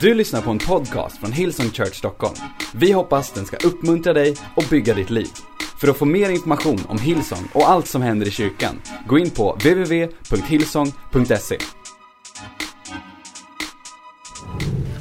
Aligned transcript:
Du 0.00 0.14
lyssnar 0.14 0.42
på 0.42 0.50
en 0.50 0.58
podcast 0.58 1.18
från 1.18 1.32
Hillsong 1.32 1.70
Church 1.70 1.94
Stockholm. 1.94 2.34
Vi 2.74 2.92
hoppas 2.92 3.32
den 3.32 3.46
ska 3.46 3.56
uppmuntra 3.56 4.12
dig 4.12 4.36
och 4.54 4.64
bygga 4.70 4.94
ditt 4.94 5.10
liv. 5.10 5.28
För 5.80 5.88
att 5.88 5.96
få 5.96 6.04
mer 6.04 6.30
information 6.30 6.80
om 6.88 6.98
Hillsong 6.98 7.48
och 7.52 7.70
allt 7.70 7.86
som 7.86 8.02
händer 8.02 8.26
i 8.26 8.30
kyrkan, 8.30 8.80
gå 9.06 9.18
in 9.18 9.30
på 9.30 9.52
www.hillsong.se. 9.52 11.58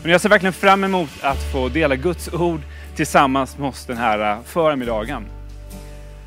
Jag 0.04 0.22
ser 0.22 0.30
verkligen 0.30 0.54
fram 0.54 0.84
emot 0.84 1.10
att 1.22 1.52
få 1.52 1.70
dela 1.70 1.96
Guds 1.96 2.34
ord 2.34 2.62
tillsammans 2.96 3.58
med 3.58 3.70
oss 3.70 3.86
den 3.86 3.98
här 3.98 4.32
äh, 4.32 4.38
förmiddagen. 4.44 5.26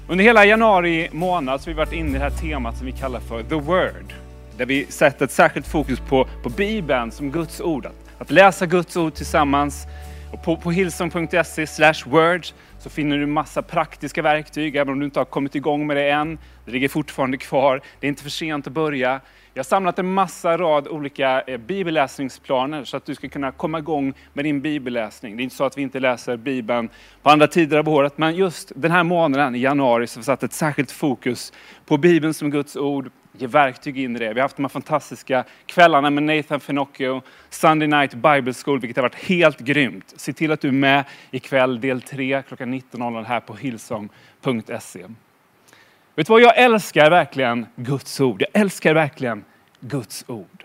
Under 0.09 0.25
hela 0.25 0.45
januari 0.45 1.09
månad 1.12 1.61
så 1.61 1.71
har 1.71 1.75
vi 1.75 1.79
varit 1.79 1.93
inne 1.93 2.11
i 2.11 2.12
det 2.12 2.19
här 2.19 2.30
temat 2.30 2.77
som 2.77 2.87
vi 2.87 2.93
kallar 2.93 3.21
för 3.21 3.43
The 3.43 3.55
Word. 3.55 4.14
Där 4.57 4.66
vi 4.66 4.87
sätter 4.89 5.25
ett 5.25 5.32
särskilt 5.32 5.66
fokus 5.66 6.00
på, 6.00 6.29
på 6.43 6.48
Bibeln 6.48 7.12
som 7.12 7.30
Guds 7.30 7.61
ord. 7.61 7.87
Att, 7.87 8.07
att 8.19 8.30
läsa 8.30 8.66
Guds 8.66 8.96
ord 8.96 9.14
tillsammans. 9.14 9.86
Och 10.32 10.43
på, 10.43 10.57
på 10.57 10.71
hillsong.se 10.71 11.67
slash 11.67 12.04
word 12.07 12.46
så 12.79 12.91
finner 12.91 13.18
du 13.18 13.27
massa 13.27 13.63
praktiska 13.63 14.22
verktyg, 14.22 14.77
även 14.77 14.93
om 14.93 14.99
du 14.99 15.04
inte 15.04 15.21
har 15.21 15.25
kommit 15.25 15.54
igång 15.54 15.86
med 15.86 15.96
det 15.96 16.11
än. 16.11 16.39
Det 16.64 16.71
ligger 16.71 16.89
fortfarande 16.89 17.36
kvar. 17.36 17.81
Det 18.00 18.07
är 18.07 18.08
inte 18.08 18.22
för 18.22 18.31
sent 18.31 18.67
att 18.67 18.72
börja. 18.72 19.21
Jag 19.54 19.61
har 19.61 19.64
samlat 19.64 19.99
en 19.99 20.13
massa 20.13 20.58
rad 20.58 20.89
olika 20.89 21.41
eh, 21.41 21.57
bibelläsningsplaner 21.57 22.85
så 22.85 22.96
att 22.96 23.07
du 23.07 23.14
ska 23.14 23.29
kunna 23.29 23.53
komma 23.53 23.79
igång 23.79 24.14
med 24.32 24.44
din 24.44 24.61
bibelläsning. 24.61 25.36
Det 25.36 25.41
är 25.41 25.44
inte 25.44 25.57
så 25.57 25.64
att 25.64 25.79
vi 25.79 25.82
inte 25.82 26.00
läser 26.00 26.36
Bibeln 26.36 26.89
på 27.22 27.30
andra 27.30 27.46
tider 27.46 27.79
av 27.79 27.89
året, 27.89 28.19
men 28.19 28.36
just 28.36 28.72
den 28.75 28.91
här 28.91 29.03
månaden 29.03 29.55
i 29.55 29.58
januari 29.58 30.07
så 30.07 30.16
har 30.16 30.21
vi 30.21 30.25
satt 30.25 30.43
ett 30.43 30.53
särskilt 30.53 30.91
fokus 30.91 31.53
på 31.86 31.96
Bibeln 31.96 32.34
som 32.34 32.50
Guds 32.50 32.77
ord, 32.77 33.11
ge 33.41 33.47
verktyg 33.47 33.98
in 33.98 34.17
i 34.17 34.19
det. 34.19 34.34
Vi 34.34 34.41
har 34.41 34.45
haft 34.45 34.56
de 34.56 34.62
här 34.62 34.69
fantastiska 34.69 35.45
kvällarna 35.67 36.11
med 36.11 36.23
Nathan 36.23 36.61
Finocchio, 36.61 37.23
Sunday 37.51 37.89
Night 37.89 38.14
Bible 38.14 38.53
School, 38.64 38.81
vilket 38.81 38.97
har 38.97 39.03
varit 39.03 39.14
helt 39.14 39.59
grymt. 39.59 40.14
Se 40.17 40.33
till 40.33 40.53
att 40.53 40.61
du 40.61 40.69
är 40.69 40.73
med 40.73 41.05
ikväll, 41.31 41.80
del 41.80 42.03
3, 42.03 42.42
klockan 42.48 42.75
19.00 42.75 43.25
här 43.25 43.41
på 43.41 43.55
hillsong.se. 43.55 45.06
Vet 46.14 46.27
du 46.27 46.33
vad, 46.33 46.41
jag 46.41 46.58
älskar 46.58 47.11
verkligen 47.11 47.67
Guds 47.77 48.20
ord. 48.20 48.42
Jag 48.42 48.61
älskar 48.61 48.95
verkligen 48.95 49.45
Guds 49.80 50.25
ord. 50.28 50.64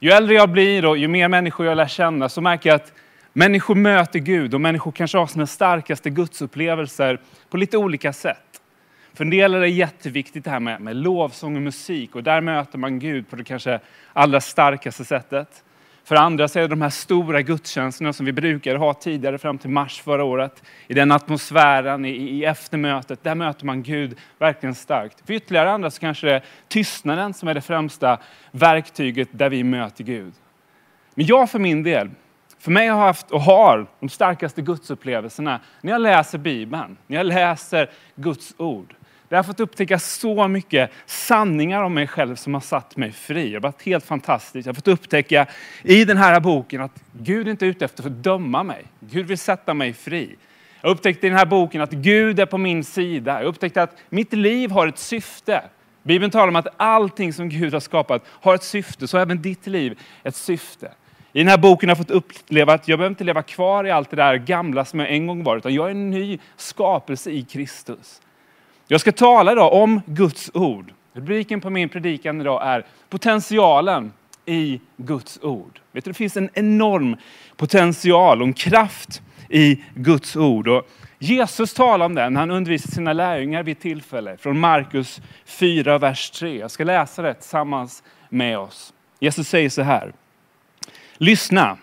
Ju 0.00 0.10
äldre 0.10 0.34
jag 0.34 0.50
blir 0.50 0.84
och 0.84 0.98
ju 0.98 1.08
mer 1.08 1.28
människor 1.28 1.66
jag 1.66 1.76
lär 1.76 1.86
känna 1.86 2.28
så 2.28 2.40
märker 2.40 2.70
jag 2.70 2.76
att 2.76 2.92
människor 3.32 3.74
möter 3.74 4.18
Gud 4.18 4.54
och 4.54 4.60
människor 4.60 4.92
kanske 4.92 5.18
har 5.18 5.26
sina 5.26 5.46
starkaste 5.46 6.10
gudsupplevelser 6.10 7.20
på 7.50 7.56
lite 7.56 7.76
olika 7.76 8.12
sätt. 8.12 8.51
För 9.14 9.24
en 9.24 9.30
del 9.30 9.54
är 9.54 9.60
det 9.60 9.68
jätteviktigt 9.68 10.44
det 10.44 10.50
här 10.50 10.60
med, 10.60 10.80
med 10.80 10.96
lovsång 10.96 11.56
och 11.56 11.62
musik 11.62 12.14
och 12.14 12.22
där 12.22 12.40
möter 12.40 12.78
man 12.78 12.98
Gud 12.98 13.30
på 13.30 13.36
det 13.36 13.44
kanske 13.44 13.80
allra 14.12 14.40
starkaste 14.40 15.04
sättet. 15.04 15.64
För 16.04 16.16
andra 16.16 16.48
så 16.48 16.58
är 16.58 16.62
det 16.62 16.68
de 16.68 16.82
här 16.82 16.90
stora 16.90 17.42
gudstjänsterna 17.42 18.12
som 18.12 18.26
vi 18.26 18.32
brukade 18.32 18.78
ha 18.78 18.94
tidigare 18.94 19.38
fram 19.38 19.58
till 19.58 19.70
mars 19.70 20.00
förra 20.00 20.24
året. 20.24 20.62
I 20.86 20.94
den 20.94 21.12
atmosfären, 21.12 22.04
i, 22.04 22.10
i 22.10 22.44
eftermötet, 22.44 23.22
där 23.22 23.34
möter 23.34 23.66
man 23.66 23.82
Gud 23.82 24.18
verkligen 24.38 24.74
starkt. 24.74 25.26
För 25.26 25.34
ytterligare 25.34 25.70
andra 25.70 25.90
så 25.90 26.00
kanske 26.00 26.26
det 26.26 26.34
är 26.34 26.42
tystnaden 26.68 27.34
som 27.34 27.48
är 27.48 27.54
det 27.54 27.60
främsta 27.60 28.18
verktyget 28.50 29.28
där 29.32 29.48
vi 29.48 29.64
möter 29.64 30.04
Gud. 30.04 30.32
Men 31.14 31.26
jag 31.26 31.50
för 31.50 31.58
min 31.58 31.82
del, 31.82 32.10
för 32.58 32.70
mig 32.70 32.88
har 32.88 32.98
haft 32.98 33.30
och 33.30 33.40
har 33.40 33.86
de 34.00 34.08
starkaste 34.08 34.62
gudsupplevelserna 34.62 35.60
när 35.80 35.92
jag 35.92 36.00
läser 36.00 36.38
Bibeln, 36.38 36.96
när 37.06 37.16
jag 37.16 37.26
läser 37.26 37.90
Guds 38.14 38.54
ord. 38.56 38.94
Där 39.32 39.36
jag 39.36 39.42
har 39.42 39.46
fått 39.46 39.60
upptäcka 39.60 39.98
så 39.98 40.48
mycket 40.48 40.90
sanningar 41.06 41.82
om 41.82 41.94
mig 41.94 42.06
själv 42.06 42.36
som 42.36 42.54
har 42.54 42.60
satt 42.60 42.96
mig 42.96 43.12
fri. 43.12 43.48
Det 43.48 43.54
har 43.54 43.60
varit 43.60 43.82
helt 43.82 44.04
fantastiskt. 44.04 44.66
Jag 44.66 44.72
har 44.72 44.74
fått 44.74 44.88
upptäcka 44.88 45.46
i 45.82 46.04
den 46.04 46.16
här 46.16 46.40
boken 46.40 46.80
att 46.80 47.02
Gud 47.12 47.46
är 47.46 47.50
inte 47.50 47.66
ute 47.66 47.84
efter 47.84 48.06
att 48.06 48.12
döma 48.12 48.62
mig. 48.62 48.84
Gud 49.00 49.26
vill 49.26 49.38
sätta 49.38 49.74
mig 49.74 49.92
fri. 49.92 50.36
Jag 50.80 50.90
upptäckte 50.90 51.26
i 51.26 51.30
den 51.30 51.38
här 51.38 51.46
boken 51.46 51.80
att 51.80 51.90
Gud 51.90 52.40
är 52.40 52.46
på 52.46 52.58
min 52.58 52.84
sida. 52.84 53.42
Jag 53.42 53.48
upptäckte 53.48 53.82
att 53.82 53.96
mitt 54.08 54.32
liv 54.32 54.70
har 54.70 54.86
ett 54.86 54.98
syfte. 54.98 55.62
Bibeln 56.02 56.30
talar 56.30 56.48
om 56.48 56.56
att 56.56 56.68
allting 56.76 57.32
som 57.32 57.48
Gud 57.48 57.72
har 57.72 57.80
skapat 57.80 58.24
har 58.28 58.54
ett 58.54 58.64
syfte, 58.64 59.08
så 59.08 59.18
även 59.18 59.42
ditt 59.42 59.66
liv 59.66 59.98
ett 60.22 60.36
syfte. 60.36 60.92
I 61.32 61.38
den 61.38 61.48
här 61.48 61.58
boken 61.58 61.88
har 61.88 61.96
jag 61.96 62.06
fått 62.06 62.16
uppleva 62.16 62.72
att 62.72 62.88
jag 62.88 62.98
behöver 62.98 63.12
inte 63.12 63.24
leva 63.24 63.42
kvar 63.42 63.84
i 63.86 63.90
allt 63.90 64.10
det 64.10 64.16
där 64.16 64.36
gamla 64.36 64.84
som 64.84 65.00
jag 65.00 65.10
en 65.10 65.26
gång 65.26 65.44
var, 65.44 65.56
utan 65.56 65.74
jag 65.74 65.86
är 65.86 65.90
en 65.90 66.10
ny 66.10 66.38
skapelse 66.56 67.30
i 67.30 67.42
Kristus. 67.42 68.20
Jag 68.92 69.00
ska 69.00 69.12
tala 69.12 69.52
idag 69.52 69.72
om 69.72 70.00
Guds 70.06 70.50
ord. 70.54 70.92
Rubriken 71.12 71.60
på 71.60 71.70
min 71.70 71.88
predikan 71.88 72.40
idag 72.40 72.66
är 72.66 72.86
potentialen 73.08 74.12
i 74.46 74.80
Guds 74.96 75.38
ord. 75.42 75.80
Vet 75.92 76.04
du, 76.04 76.10
det 76.10 76.14
finns 76.14 76.36
en 76.36 76.50
enorm 76.54 77.16
potential 77.56 78.42
och 78.42 78.46
en 78.46 78.52
kraft 78.52 79.22
i 79.48 79.84
Guds 79.94 80.36
ord. 80.36 80.68
Och 80.68 80.88
Jesus 81.18 81.74
talar 81.74 82.06
om 82.06 82.14
den 82.14 82.32
när 82.32 82.40
han 82.40 82.50
undervisar 82.50 82.90
sina 82.90 83.12
lärjungar 83.12 83.62
vid 83.62 83.80
tillfälle. 83.80 84.36
Från 84.36 84.60
Markus 84.60 85.20
4, 85.44 85.98
vers 85.98 86.30
3. 86.30 86.58
Jag 86.58 86.70
ska 86.70 86.84
läsa 86.84 87.22
det 87.22 87.34
tillsammans 87.34 88.02
med 88.28 88.58
oss. 88.58 88.92
Jesus 89.20 89.48
säger 89.48 89.68
så 89.68 89.82
här. 89.82 90.12
Lyssna. 91.16 91.78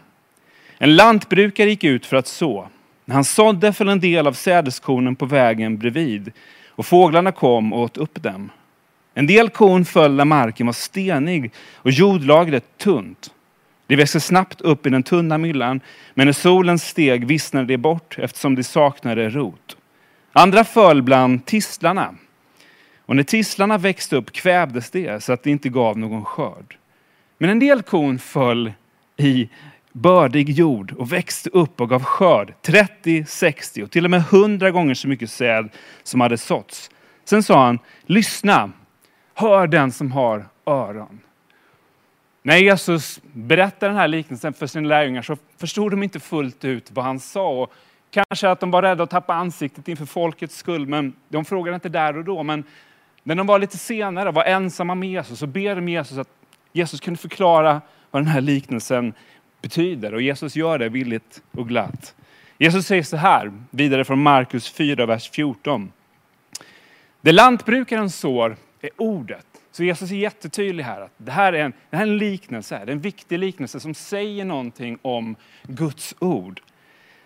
En 0.78 0.96
lantbrukare 0.96 1.70
gick 1.70 1.84
ut 1.84 2.06
för 2.06 2.18
att 2.18 2.28
så. 2.28 2.68
När 3.06 3.16
han 3.16 3.26
sådde 3.26 3.74
föll 3.74 3.90
en 3.90 4.00
del 4.00 4.28
av 4.28 4.34
sädeskornen 4.34 5.16
på 5.16 5.26
vägen 5.26 5.78
bredvid 5.78 6.31
och 6.79 6.85
fåglarna 6.85 7.31
kom 7.31 7.73
och 7.73 7.79
åt 7.79 7.97
upp 7.97 8.23
dem. 8.23 8.51
En 9.13 9.28
del 9.28 9.50
korn 9.50 9.85
föll 9.85 10.17
där 10.17 10.25
marken 10.25 10.66
var 10.66 10.73
stenig 10.73 11.51
och 11.75 11.91
jordlagret 11.91 12.78
tunt. 12.78 13.34
Det 13.88 13.95
växte 13.95 14.19
snabbt 14.19 14.62
upp 14.62 14.85
i 14.85 14.90
den 14.90 15.03
tunna 15.03 15.38
myllan, 15.38 15.81
men 16.13 16.25
när 16.25 16.34
solen 16.34 16.79
steg 16.79 17.25
vissnade 17.28 17.66
det 17.66 17.78
bort 17.78 18.16
eftersom 18.19 18.56
det 18.56 18.63
saknade 18.63 19.29
rot. 19.29 19.78
Andra 20.34 20.63
föll 20.63 21.01
bland 21.01 21.45
tistlarna. 21.45 22.16
Och 23.06 23.16
när 23.16 23.23
tistlarna 23.23 23.78
växte 23.78 24.16
upp 24.16 24.31
kvävdes 24.31 24.90
det 24.90 25.23
så 25.23 25.34
att 25.34 25.44
det 25.44 25.51
inte 25.51 25.69
gav 25.69 25.97
någon 25.97 26.25
skörd. 26.25 26.78
Men 27.38 27.50
en 27.50 27.59
del 27.59 27.81
korn 27.81 28.19
föll 28.19 28.73
i 29.17 29.50
bördig 29.94 30.50
jord 30.50 30.92
och 30.92 31.14
växte 31.14 31.50
upp 31.50 31.82
och 31.82 31.90
gav 31.90 32.04
skörd 32.04 32.54
30, 32.62 33.26
60 33.26 33.84
och 33.84 33.92
till 33.92 34.06
och 34.06 34.12
med 34.12 34.20
100 34.20 34.72
gånger 34.72 34.94
så 34.94 35.08
mycket 35.08 35.32
säd 35.32 35.70
som 36.04 36.22
hade 36.22 36.38
såtts. 36.38 36.90
Sen 37.26 37.44
sa 37.44 37.66
han, 37.66 37.80
lyssna, 38.06 38.72
hör 39.34 39.68
den 39.68 39.92
som 39.92 40.12
har 40.12 40.46
öron. 40.66 41.20
När 42.44 42.58
Jesus 42.58 43.20
berättade 43.24 43.92
den 43.92 43.98
här 43.98 44.08
liknelsen 44.08 44.54
för 44.54 44.68
sina 44.68 44.88
lärjungar 44.88 45.22
så 45.22 45.38
förstod 45.58 45.92
de 45.92 46.04
inte 46.04 46.20
fullt 46.20 46.66
ut 46.66 46.92
vad 46.92 47.06
han 47.06 47.20
sa. 47.20 47.50
Och 47.50 47.74
kanske 48.12 48.50
att 48.50 48.60
de 48.60 48.72
var 48.72 48.82
rädda 48.82 49.04
att 49.04 49.10
tappa 49.10 49.34
ansiktet 49.34 49.88
inför 49.88 50.06
folkets 50.06 50.58
skull, 50.58 50.88
men 50.88 51.14
de 51.30 51.46
frågade 51.46 51.76
inte 51.76 51.90
där 51.90 52.18
och 52.18 52.24
då. 52.24 52.44
Men 52.44 52.64
när 53.24 53.36
de 53.36 53.48
var 53.48 53.60
lite 53.60 53.78
senare, 53.78 54.32
var 54.32 54.44
ensamma 54.44 54.96
med 54.96 55.10
Jesus, 55.10 55.40
så 55.40 55.48
ber 55.48 55.76
de 55.76 55.90
Jesus 55.90 56.18
att 56.18 56.30
Jesus 56.74 57.00
kunde 57.00 57.20
förklara 57.20 57.82
vad 58.12 58.22
den 58.22 58.28
här 58.28 58.42
liknelsen 58.42 59.14
betyder. 59.62 60.14
Och 60.14 60.22
Jesus 60.22 60.56
gör 60.56 60.80
det 60.80 60.90
villigt 60.90 61.42
och 61.52 61.68
glatt. 61.68 62.16
Jesus 62.58 62.86
säger 62.86 63.03
så 63.03 63.18
här, 63.18 63.52
vidare 63.70 64.06
från 64.06 64.22
Markus 64.22 64.70
4, 64.70 65.06
vers 65.06 65.30
14. 65.30 65.92
Det 67.22 67.31
lantbrukaren 67.31 68.09
sår 68.09 68.58
är 68.81 68.90
ordet. 68.97 69.46
Så 69.72 69.84
Jesus 69.84 70.12
är 70.12 70.16
jättetydlig 70.16 70.84
här 70.84 71.02
att 71.02 71.14
det 71.18 71.31
här 71.31 71.53
är 71.53 71.64
en, 71.64 71.74
det 71.90 71.97
här 71.97 72.03
är 72.03 72.09
en 72.09 72.18
liknelse, 72.18 72.75
det 72.86 72.92
är 72.92 72.96
en 72.96 73.00
viktig 73.00 73.40
liknelse 73.40 73.80
som 73.80 73.94
säger 73.94 74.46
någonting 74.46 74.97
om 75.02 75.36
Guds 75.64 76.16
ord. 76.20 76.62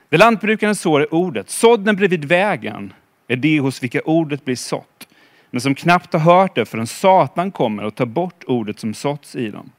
Det 0.09 0.17
lantbrukaren 0.17 0.75
sår 0.75 1.01
är 1.01 1.13
ordet. 1.13 1.49
Sådden 1.49 1.95
bredvid 1.95 2.25
vägen 2.25 2.93
är 3.27 3.35
det 3.35 3.59
hos 3.59 3.83
vilka 3.83 4.01
ordet 4.01 4.45
blir 4.45 4.55
sått. 4.55 5.07
Men 5.49 5.61
som 5.61 5.75
knappt 5.75 6.13
har 6.13 6.19
hört 6.19 6.55
det 6.55 6.65
förrän 6.65 6.87
Satan 6.87 7.51
kommer 7.51 7.83
och 7.83 7.95
tar 7.95 8.05
bort 8.05 8.43
ordet 8.47 8.79
som 8.79 8.93
såtts 8.93 9.35
i 9.35 9.49
dem. 9.49 9.71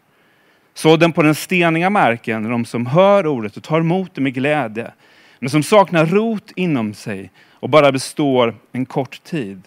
Sådden 0.74 1.12
på 1.12 1.22
den 1.22 1.34
steniga 1.34 1.90
marken 1.90 2.44
är 2.44 2.50
de 2.50 2.64
som 2.64 2.86
hör 2.86 3.26
ordet 3.26 3.56
och 3.56 3.62
tar 3.62 3.80
emot 3.80 4.15
det 4.15 4.21
med 4.21 4.34
glädje, 4.34 4.92
men 5.38 5.50
som 5.50 5.62
saknar 5.62 6.06
rot 6.06 6.53
inom 6.56 6.94
sig 6.94 7.30
och 7.50 7.71
bara 7.71 7.92
består 7.92 8.54
en 8.72 8.86
kort 8.86 9.22
tid. 9.24 9.62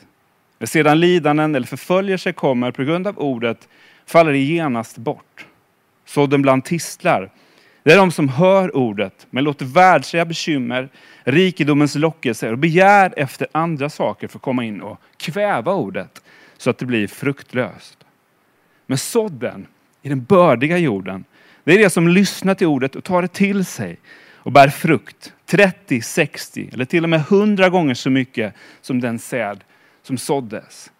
När 0.59 0.67
sedan 0.67 0.99
lidanden 0.99 1.55
eller 1.55 1.67
förföljelse 1.67 2.33
kommer 2.33 2.71
på 2.71 2.83
grund 2.83 3.07
av 3.07 3.19
ordet 3.19 3.67
faller 4.05 4.31
det 4.31 4.37
genast 4.37 4.97
bort. 4.97 5.45
Sådden 6.05 6.41
bland 6.41 6.65
tistlar, 6.65 7.29
det 7.83 7.93
är 7.93 7.97
de 7.97 8.11
som 8.11 8.29
hör 8.29 8.75
ordet, 8.75 9.27
men 9.29 9.43
låter 9.43 9.65
världsliga 9.65 10.25
bekymmer, 10.25 10.89
rikedomens 11.23 11.95
lockelser 11.95 12.51
och 12.51 12.57
begär 12.57 13.13
efter 13.17 13.47
andra 13.51 13.89
saker 13.89 14.27
för 14.27 14.37
att 14.37 14.43
komma 14.43 14.63
in 14.63 14.81
och 14.81 15.01
kväva 15.17 15.73
ordet 15.73 16.21
så 16.57 16.69
att 16.69 16.77
det 16.77 16.85
blir 16.85 17.07
fruktlöst. 17.07 17.97
Men 18.85 18.97
sådden 18.97 19.67
i 20.01 20.09
den 20.09 20.23
bördiga 20.23 20.77
jorden. 20.77 21.23
Det 21.63 21.73
är 21.73 21.77
det 21.77 21.89
som 21.89 22.07
lyssnar 22.07 22.55
till 22.55 22.67
ordet 22.67 22.95
och 22.95 23.03
tar 23.03 23.21
det 23.21 23.27
till 23.27 23.65
sig 23.65 23.99
och 24.33 24.51
bär 24.51 24.69
frukt. 24.69 25.33
30, 25.45 26.01
60 26.01 26.69
eller 26.73 26.85
till 26.85 27.03
och 27.03 27.09
med 27.09 27.19
100 27.19 27.69
gånger 27.69 27.93
så 27.93 28.09
mycket 28.09 28.53
som 28.81 29.01
den 29.01 29.19
säd 29.19 29.63
som 30.03 30.17
såddes. 30.17 30.91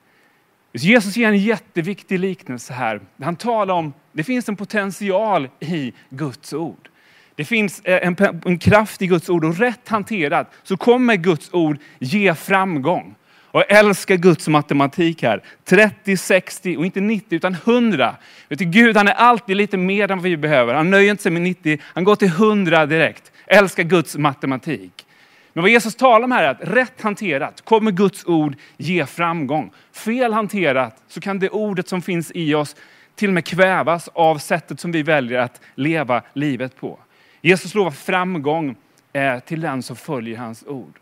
Jesus 0.74 1.18
ger 1.18 1.28
en 1.28 1.38
jätteviktig 1.38 2.20
liknelse 2.20 2.74
här. 2.74 3.02
Han 3.22 3.36
talar 3.36 3.74
om, 3.74 3.94
det 4.12 4.24
finns 4.24 4.50
en 4.50 4.56
potential 4.56 5.50
i 5.60 5.94
Guds 6.10 6.54
ord. 6.54 6.90
Det 7.36 7.46
finns 7.46 7.82
eh, 7.84 8.08
en, 8.08 8.16
en 8.46 8.60
kraft 8.60 9.02
i 9.02 9.08
Guds 9.08 9.30
ord 9.30 9.46
och 9.46 9.58
rätt 9.58 9.88
hanterat 9.90 10.54
så 10.64 10.78
kommer 10.78 11.16
Guds 11.16 11.54
ord 11.54 11.78
ge 12.00 12.36
framgång. 12.36 13.16
Och 13.58 13.64
jag 13.68 13.80
älskar 13.80 14.16
Guds 14.16 14.48
matematik 14.48 15.24
här. 15.24 15.44
30, 15.66 16.18
60 16.18 16.78
och 16.78 16.86
inte 16.86 17.02
90 17.02 17.36
utan 17.36 17.54
100. 17.54 18.16
Vet 18.50 18.60
du, 18.60 18.66
Gud 18.66 18.98
han 18.98 19.08
är 19.08 19.14
alltid 19.14 19.58
lite 19.58 19.78
mer 19.78 20.12
än 20.12 20.18
vad 20.18 20.24
vi 20.24 20.38
behöver. 20.38 20.74
Han 20.74 20.90
nöjer 20.90 21.12
inte 21.12 21.24
sig 21.24 21.32
med 21.32 21.42
90, 21.42 21.80
han 21.84 22.04
går 22.04 22.16
till 22.16 22.28
100 22.28 22.86
direkt. 22.86 23.32
Jag 23.48 23.58
älskar 23.58 23.84
Guds 23.84 24.18
matematik. 24.18 25.06
Men 25.54 25.62
vad 25.62 25.72
Jesus 25.72 25.96
talar 25.96 26.26
om 26.26 26.32
här 26.32 26.44
är 26.44 26.50
att 26.50 26.62
rätt 26.62 27.02
hanterat 27.02 27.62
kommer 27.62 27.92
Guds 27.92 28.26
ord 28.26 28.56
ge 28.78 29.06
framgång. 29.06 29.72
Fel 29.92 30.34
hanterat 30.34 31.04
så 31.08 31.22
kan 31.22 31.40
det 31.40 31.50
ordet 31.50 31.88
som 31.88 32.02
finns 32.02 32.32
i 32.36 32.54
oss 32.54 32.76
till 33.16 33.30
och 33.30 33.34
med 33.34 33.46
kvävas 33.46 34.08
av 34.14 34.38
sättet 34.38 34.80
som 34.80 34.92
vi 34.92 35.04
väljer 35.04 35.40
att 35.40 35.62
leva 35.76 36.22
livet 36.34 36.80
på. 36.80 37.00
Jesus 37.42 37.76
lovar 37.76 37.92
framgång 37.92 38.76
eh, 39.14 39.40
till 39.40 39.62
den 39.62 39.84
som 39.84 39.96
följer 39.96 40.38
hans 40.38 40.64
ord. 40.68 41.00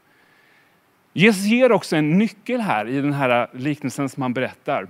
Jesus 1.17 1.43
ger 1.43 1.71
också 1.71 1.95
en 1.95 2.17
nyckel 2.17 2.61
här 2.61 2.87
i 2.87 3.01
den 3.01 3.13
här 3.13 3.47
liknelsen 3.53 4.09
som 4.09 4.21
han 4.21 4.33
berättar. 4.33 4.87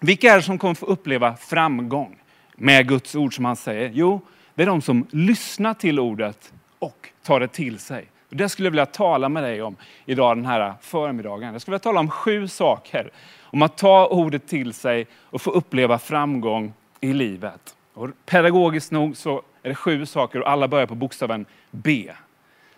Vilka 0.00 0.32
är 0.32 0.36
det 0.36 0.42
som 0.42 0.58
kommer 0.58 0.74
få 0.74 0.86
uppleva 0.86 1.36
framgång 1.36 2.16
med 2.54 2.88
Guds 2.88 3.14
ord 3.14 3.36
som 3.36 3.44
han 3.44 3.56
säger? 3.56 3.90
Jo, 3.94 4.20
det 4.54 4.62
är 4.62 4.66
de 4.66 4.82
som 4.82 5.06
lyssnar 5.10 5.74
till 5.74 6.00
ordet 6.00 6.52
och 6.78 7.08
tar 7.22 7.40
det 7.40 7.48
till 7.48 7.78
sig. 7.78 8.06
Det 8.28 8.48
skulle 8.48 8.66
jag 8.66 8.70
vilja 8.70 8.86
tala 8.86 9.28
med 9.28 9.42
dig 9.42 9.62
om 9.62 9.76
idag 10.06 10.36
den 10.36 10.46
här 10.46 10.74
förmiddagen. 10.80 11.52
Jag 11.52 11.62
skulle 11.62 11.72
vilja 11.72 11.82
tala 11.82 12.00
om 12.00 12.10
sju 12.10 12.48
saker. 12.48 13.10
Om 13.42 13.62
att 13.62 13.76
ta 13.76 14.06
ordet 14.06 14.48
till 14.48 14.72
sig 14.72 15.06
och 15.22 15.42
få 15.42 15.50
uppleva 15.50 15.98
framgång 15.98 16.72
i 17.00 17.12
livet. 17.12 17.76
Och 17.94 18.10
pedagogiskt 18.26 18.92
nog 18.92 19.16
så 19.16 19.42
är 19.62 19.68
det 19.68 19.74
sju 19.74 20.06
saker 20.06 20.40
och 20.40 20.50
alla 20.50 20.68
börjar 20.68 20.86
på 20.86 20.94
bokstaven 20.94 21.46
B. 21.70 22.12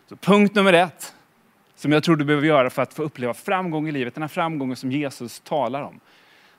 Så 0.08 0.16
punkt 0.16 0.54
nummer 0.54 0.72
ett, 0.72 1.14
som 1.80 1.92
jag 1.92 2.02
tror 2.02 2.16
du 2.16 2.24
behöver 2.24 2.46
göra 2.46 2.70
för 2.70 2.82
att 2.82 2.94
få 2.94 3.02
uppleva 3.02 3.34
framgång 3.34 3.88
i 3.88 3.92
livet, 3.92 4.14
den 4.14 4.22
här 4.22 4.28
framgången 4.28 4.76
som 4.76 4.92
Jesus 4.92 5.40
talar 5.40 5.82
om. 5.82 6.00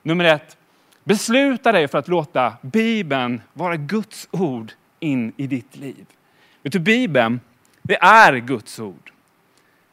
Nummer 0.02 0.24
ett, 0.24 0.56
besluta 1.04 1.72
dig 1.72 1.88
för 1.88 1.98
att 1.98 2.08
låta 2.08 2.52
Bibeln 2.62 3.40
vara 3.52 3.76
Guds 3.76 4.28
ord 4.30 4.72
in 5.00 5.32
i 5.36 5.46
ditt 5.46 5.76
liv. 5.76 6.06
Vet 6.62 6.72
du, 6.72 6.78
Bibeln, 6.78 7.40
det 7.82 7.96
är 7.96 8.36
Guds 8.36 8.78
ord. 8.78 9.12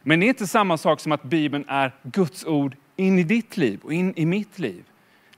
Men 0.03 0.19
det 0.19 0.25
är 0.25 0.27
inte 0.27 0.47
samma 0.47 0.77
sak 0.77 0.99
som 0.99 1.11
att 1.11 1.23
Bibeln 1.23 1.65
är 1.67 1.95
Guds 2.03 2.45
ord 2.45 2.75
in 2.95 3.19
i 3.19 3.23
ditt 3.23 3.57
liv 3.57 3.79
och 3.83 3.93
in 3.93 4.13
i 4.15 4.25
mitt 4.25 4.59
liv. 4.59 4.83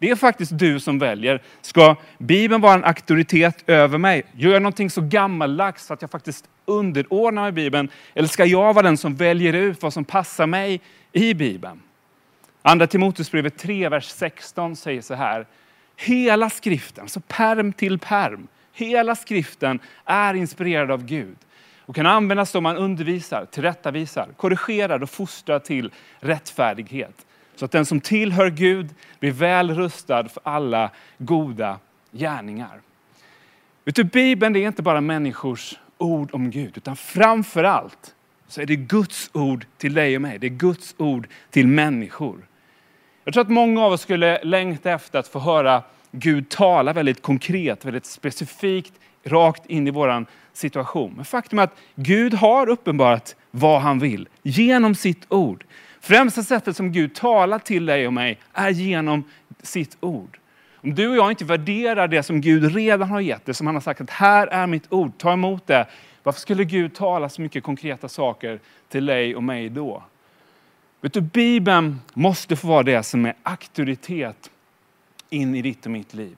Det 0.02 0.10
är 0.10 0.16
faktiskt 0.16 0.58
du 0.58 0.80
som 0.80 1.00
väljer. 1.00 1.42
Ska 1.62 1.96
Bibeln 2.18 2.62
vara 2.62 2.74
en 2.74 2.84
auktoritet 2.84 3.64
över 3.68 3.98
mig? 3.98 4.24
Gör 4.34 4.54
jag 4.54 4.62
någonting 4.62 4.90
så 4.90 5.02
gammaldags 5.02 5.92
att 5.92 6.02
jag 6.02 6.12
faktiskt 6.12 6.46
underordnar 6.66 7.42
mig 7.42 7.52
Bibeln? 7.52 7.90
Eller 8.14 8.28
ska 8.28 8.46
jag 8.46 8.74
vara 8.74 8.84
den 8.84 8.98
som 8.98 9.16
väljer 9.16 9.54
ut 9.54 9.82
vad 9.82 9.94
som 9.94 10.06
passar 10.06 10.48
mig 10.48 10.82
i 11.12 11.34
Bibeln? 11.34 11.82
Andra 12.62 12.88
Timoteusbrevet 12.88 13.58
3, 13.58 13.90
vers 13.90 14.06
16 14.06 14.76
säger 14.76 15.02
så 15.02 15.14
här. 15.14 15.46
Hela 15.96 16.50
skriften, 16.50 17.08
så 17.08 17.20
perm 17.20 17.74
till 17.74 18.00
perm, 18.00 18.48
hela 18.74 19.16
skriften 19.16 19.80
är 20.06 20.34
inspirerad 20.34 20.92
av 20.92 21.06
Gud 21.06 21.38
och 21.80 21.96
kan 21.96 22.06
användas 22.06 22.52
då 22.52 22.62
man 22.62 22.78
undervisar, 22.78 23.46
tillrättavisar, 23.46 24.30
korrigerar 24.38 25.04
och 25.04 25.10
fostrar 25.10 25.60
till 25.60 25.92
rättfärdighet. 26.20 27.26
Så 27.56 27.66
att 27.66 27.72
den 27.72 27.86
som 27.86 28.02
tillhör 28.02 28.50
Gud 28.50 28.90
blir 29.20 29.32
väl 29.32 29.76
rustad 29.76 30.30
för 30.30 30.42
alla 30.44 30.90
goda 31.18 31.80
gärningar. 32.12 32.82
Vet 33.86 33.96
du, 33.96 34.04
Bibeln 34.04 34.56
är 34.56 34.68
inte 34.68 34.82
bara 34.82 35.02
människors 35.02 35.80
ord 35.98 36.30
om 36.34 36.52
Gud, 36.52 36.78
utan 36.78 36.96
framför 36.96 37.64
allt 37.64 38.16
så 38.48 38.62
är 38.62 38.66
det 38.66 38.76
Guds 38.76 39.30
ord 39.34 39.66
till 39.78 39.94
dig 39.94 40.16
och 40.16 40.22
mig. 40.22 40.40
Det 40.40 40.48
är 40.48 40.50
Guds 40.50 40.96
ord 40.98 41.28
till 41.50 41.68
människor. 41.68 42.48
Jag 43.24 43.34
tror 43.34 43.42
att 43.42 43.50
många 43.50 43.82
av 43.86 43.92
oss 43.92 44.02
skulle 44.02 44.44
längta 44.44 44.92
efter 44.92 45.20
att 45.20 45.28
få 45.28 45.40
höra 45.40 45.84
Gud 46.12 46.50
tala 46.50 46.94
väldigt 46.94 47.22
konkret, 47.22 47.86
väldigt 47.86 48.06
specifikt, 48.06 48.94
rakt 49.24 49.66
in 49.66 49.88
i 49.88 49.92
vår 49.92 50.26
situation. 50.54 51.14
Men 51.16 51.26
faktum 51.26 51.60
är 51.60 51.64
att 51.64 51.78
Gud 51.96 52.34
har 52.34 52.70
uppenbarat 52.70 53.36
vad 53.52 53.82
han 53.82 54.00
vill 54.00 54.30
genom 54.42 54.96
sitt 54.96 55.26
ord. 55.30 55.64
Främsta 56.02 56.44
sättet 56.44 56.78
som 56.78 56.92
Gud 56.92 57.16
talar 57.16 57.60
till 57.60 57.86
dig 57.86 58.08
och 58.08 58.14
mig 58.14 58.40
är 58.54 58.70
genom 58.70 59.24
sitt 59.62 59.98
ord. 60.00 60.38
Om 60.76 60.96
du 60.96 61.08
och 61.08 61.16
jag 61.16 61.32
inte 61.32 61.46
värderar 61.46 62.08
det 62.08 62.24
som 62.24 62.42
Gud 62.42 62.76
redan 62.76 63.10
har 63.10 63.20
gett 63.20 63.46
det, 63.46 63.54
som 63.54 63.68
han 63.68 63.76
har 63.76 63.82
sagt 63.82 64.02
att 64.02 64.10
här 64.10 64.48
är 64.48 64.68
mitt 64.68 64.92
ord, 64.94 65.12
ta 65.18 65.34
emot 65.34 65.68
det. 65.68 65.88
Varför 66.24 66.40
skulle 66.40 66.64
Gud 66.64 66.96
tala 66.96 67.30
så 67.30 67.42
mycket 67.42 67.64
konkreta 67.64 68.10
saker 68.10 68.60
till 68.90 69.06
dig 69.06 69.36
och 69.36 69.44
mig 69.44 69.70
då? 69.70 70.04
Vet 71.02 71.14
du, 71.14 71.22
Bibeln 71.22 72.00
måste 72.14 72.56
få 72.56 72.68
vara 72.68 72.84
det 72.84 73.04
som 73.04 73.26
är 73.26 73.34
auktoritet 73.44 74.52
in 75.30 75.56
i 75.56 75.62
ditt 75.62 75.86
och 75.86 75.92
mitt 75.92 76.14
liv. 76.14 76.38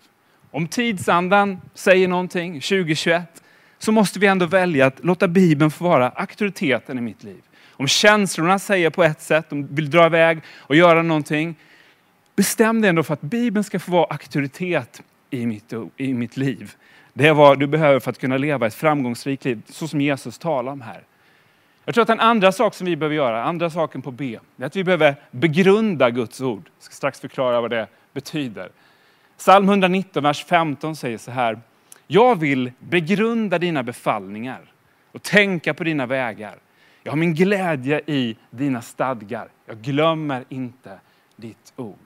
Om 0.52 0.68
tidsandan 0.68 1.62
säger 1.74 2.08
någonting 2.08 2.54
2021 2.54 3.44
så 3.78 3.92
måste 3.92 4.20
vi 4.20 4.28
ändå 4.28 4.46
välja 4.46 4.86
att 4.86 5.04
låta 5.04 5.28
Bibeln 5.28 5.72
få 5.72 5.84
vara 5.84 6.10
auktoriteten 6.10 6.98
i 6.98 7.02
mitt 7.02 7.24
liv. 7.24 7.42
Om 7.74 7.88
känslorna 7.88 8.60
säger 8.60 8.90
på 8.90 9.04
ett 9.04 9.22
sätt, 9.22 9.46
de 9.50 9.76
vill 9.76 9.90
dra 9.90 10.06
iväg 10.06 10.42
och 10.58 10.76
göra 10.76 11.02
någonting. 11.02 11.56
Bestäm 12.36 12.82
dig 12.82 12.90
ändå 12.90 13.04
för 13.04 13.14
att 13.14 13.22
Bibeln 13.22 13.64
ska 13.64 13.80
få 13.80 13.92
vara 13.92 14.06
auktoritet 14.06 15.02
i 15.30 15.46
mitt, 15.46 15.74
i 15.98 16.14
mitt 16.14 16.38
liv. 16.38 16.72
Det 17.14 17.28
är 17.28 17.34
vad 17.34 17.60
du 17.60 17.68
behöver 17.68 18.00
för 18.00 18.12
att 18.12 18.20
kunna 18.20 18.38
leva 18.38 18.68
ett 18.68 18.74
framgångsrikt 18.74 19.46
liv, 19.46 19.62
så 19.70 19.88
som 19.88 20.02
Jesus 20.02 20.38
talar 20.38 20.72
om 20.72 20.82
här. 20.82 21.04
Jag 21.86 21.96
tror 21.96 22.02
att 22.02 22.08
den 22.08 22.20
andra 22.20 22.52
sak 22.52 22.74
som 22.74 22.86
vi 22.86 22.96
behöver 22.96 23.16
göra, 23.16 23.44
andra 23.44 23.70
saken 23.70 24.02
på 24.02 24.12
B, 24.12 24.40
är 24.58 24.66
att 24.66 24.76
vi 24.76 24.84
behöver 24.84 25.16
begrunda 25.32 26.10
Guds 26.10 26.42
ord. 26.42 26.64
Jag 26.78 26.84
ska 26.84 26.94
strax 26.94 27.20
förklara 27.20 27.62
vad 27.62 27.70
det 27.70 27.88
betyder. 28.14 28.70
Psalm 29.38 29.70
119, 29.70 30.24
vers 30.24 30.46
15 30.46 30.96
säger 30.96 31.18
så 31.18 31.32
här. 31.32 31.60
Jag 32.08 32.40
vill 32.40 32.72
begrunda 32.80 33.60
dina 33.60 33.84
befallningar 33.84 34.62
och 35.12 35.24
tänka 35.24 35.74
på 35.74 35.84
dina 35.84 36.06
vägar. 36.06 36.56
Jag 37.04 37.12
har 37.12 37.18
min 37.18 37.34
glädje 37.34 38.02
i 38.06 38.38
dina 38.50 38.82
stadgar. 38.82 39.48
Jag 39.66 39.78
glömmer 39.78 40.44
inte 40.50 41.00
ditt 41.36 41.74
ord. 41.76 41.98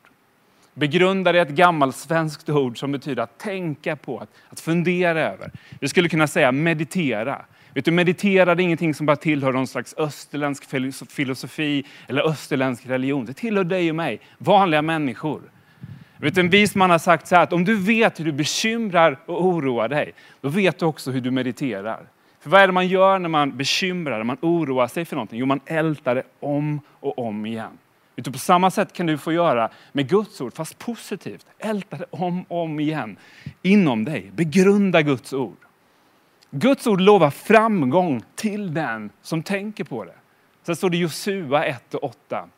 Begrunda 0.74 1.30
är 1.30 1.34
ett 1.34 1.50
gammalt 1.50 1.96
svenskt 1.96 2.50
ord 2.50 2.80
som 2.80 2.92
betyder 2.92 3.24
att 3.24 3.38
tänka 3.38 3.96
på, 3.96 4.20
att, 4.20 4.30
att 4.50 4.60
fundera 4.60 5.22
över. 5.22 5.52
Vi 5.80 5.88
skulle 5.88 6.10
kunna 6.10 6.28
säga 6.28 6.52
meditera. 6.52 7.46
Vet 7.74 7.86
du, 7.86 7.92
meditera 7.92 8.52
är 8.52 8.60
ingenting 8.60 8.94
som 8.94 9.06
bara 9.06 9.16
tillhör 9.16 9.52
någon 9.52 9.68
slags 9.68 9.94
österländsk 9.98 10.64
filosofi 11.10 11.86
eller 12.08 12.30
österländsk 12.30 12.86
religion. 12.86 13.26
Det 13.26 13.34
tillhör 13.34 13.64
dig 13.64 13.90
och 13.90 13.96
mig, 13.96 14.20
vanliga 14.38 14.82
människor. 14.82 15.42
Vet, 16.18 16.38
en 16.38 16.50
vis 16.50 16.76
man 16.76 16.90
har 16.90 17.00
sagt 17.00 17.28
så 17.28 17.36
här 17.36 17.44
att 17.44 17.54
om 17.54 17.66
du 17.66 17.76
vet 17.76 18.20
hur 18.20 18.26
du 18.26 18.32
bekymrar 18.32 19.20
och 19.26 19.46
oroar 19.46 19.90
dig, 19.90 20.14
då 20.42 20.50
vet 20.50 20.80
du 20.80 20.86
också 20.86 21.12
hur 21.12 21.22
du 21.22 21.32
mediterar. 21.32 22.08
För 22.48 22.52
vad 22.52 22.62
är 22.62 22.68
det 22.68 22.74
man 22.74 22.88
gör 22.88 23.20
när 23.20 23.30
man 23.30 23.58
bekymrar, 23.58 24.18
när 24.18 24.24
man 24.24 24.38
oroar 24.42 24.88
sig 24.88 25.06
för 25.06 25.16
någonting? 25.16 25.40
Jo, 25.40 25.46
man 25.46 25.60
ältar 25.66 26.16
det 26.16 26.24
om 26.40 26.82
och 27.00 27.20
om 27.20 27.46
igen. 27.46 27.78
Utan 28.16 28.34
på 28.34 28.40
samma 28.40 28.72
sätt 28.72 28.94
kan 28.94 29.06
du 29.06 29.18
få 29.18 29.32
göra 29.32 29.70
med 29.92 30.10
Guds 30.10 30.42
ord, 30.42 30.54
fast 30.54 30.78
positivt. 30.80 31.46
Älta 31.60 31.98
det 31.98 32.06
om 32.10 32.44
och 32.44 32.62
om 32.62 32.80
igen 32.80 33.18
inom 33.62 34.06
dig. 34.06 34.32
Begrunda 34.34 35.02
Guds 35.02 35.34
ord. 35.34 35.58
Guds 36.52 36.88
ord 36.88 37.02
lovar 37.02 37.30
framgång 37.30 38.22
till 38.36 38.74
den 38.74 39.10
som 39.22 39.44
tänker 39.44 39.84
på 39.84 40.06
det. 40.06 40.16
Sen 40.64 40.76
står 40.76 40.90
det 40.90 40.98
Josua 40.98 41.66
1 41.66 41.94
och 41.94 42.04
8. 42.04 42.50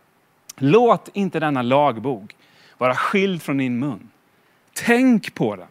Låt 0.57 1.09
inte 1.13 1.39
denna 1.39 1.61
lagbok 1.61 2.35
vara 2.77 2.95
skild 2.95 3.41
från 3.41 3.57
din 3.57 3.79
mun. 3.79 4.09
Tänk 4.73 5.33
på 5.35 5.55
den, 5.55 5.67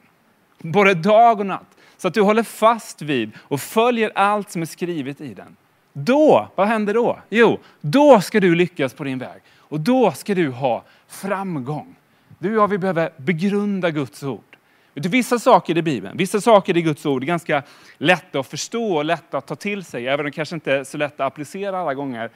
både 0.58 0.94
dag 0.94 1.40
och 1.40 1.46
natt, 1.46 1.77
så 1.98 2.08
att 2.08 2.14
du 2.14 2.20
håller 2.20 2.42
fast 2.42 3.02
vid 3.02 3.30
och 3.38 3.60
följer 3.60 4.12
allt 4.14 4.50
som 4.50 4.62
är 4.62 4.66
skrivet 4.66 5.20
i 5.20 5.34
den. 5.34 5.56
Då, 5.92 6.48
vad 6.54 6.68
händer 6.68 6.94
då? 6.94 7.18
Jo, 7.28 7.58
då 7.80 8.20
ska 8.20 8.40
du 8.40 8.54
lyckas 8.54 8.94
på 8.94 9.04
din 9.04 9.18
väg 9.18 9.42
och 9.56 9.80
då 9.80 10.12
ska 10.12 10.34
du 10.34 10.50
ha 10.50 10.84
framgång. 11.08 11.94
Du 12.38 12.48
och 12.56 12.62
jag, 12.62 12.68
vi 12.68 12.78
behöver 12.78 13.10
begrunda 13.16 13.90
Guds 13.90 14.22
ord. 14.22 14.56
Vissa 14.94 15.38
saker 15.38 15.78
i 15.78 15.82
Bibeln, 15.82 16.16
vissa 16.16 16.40
saker 16.40 16.76
i 16.76 16.82
Guds 16.82 17.06
ord 17.06 17.22
är 17.22 17.26
ganska 17.26 17.62
lätta 17.98 18.40
att 18.40 18.46
förstå 18.46 18.96
och 18.96 19.04
lätta 19.04 19.38
att 19.38 19.46
ta 19.46 19.56
till 19.56 19.84
sig, 19.84 20.06
även 20.06 20.20
om 20.20 20.30
de 20.30 20.30
kanske 20.30 20.54
inte 20.54 20.72
är 20.72 20.84
så 20.84 20.98
lätta 20.98 21.26
att 21.26 21.32
applicera 21.32 21.78
alla 21.78 21.94
gånger. 21.94 22.30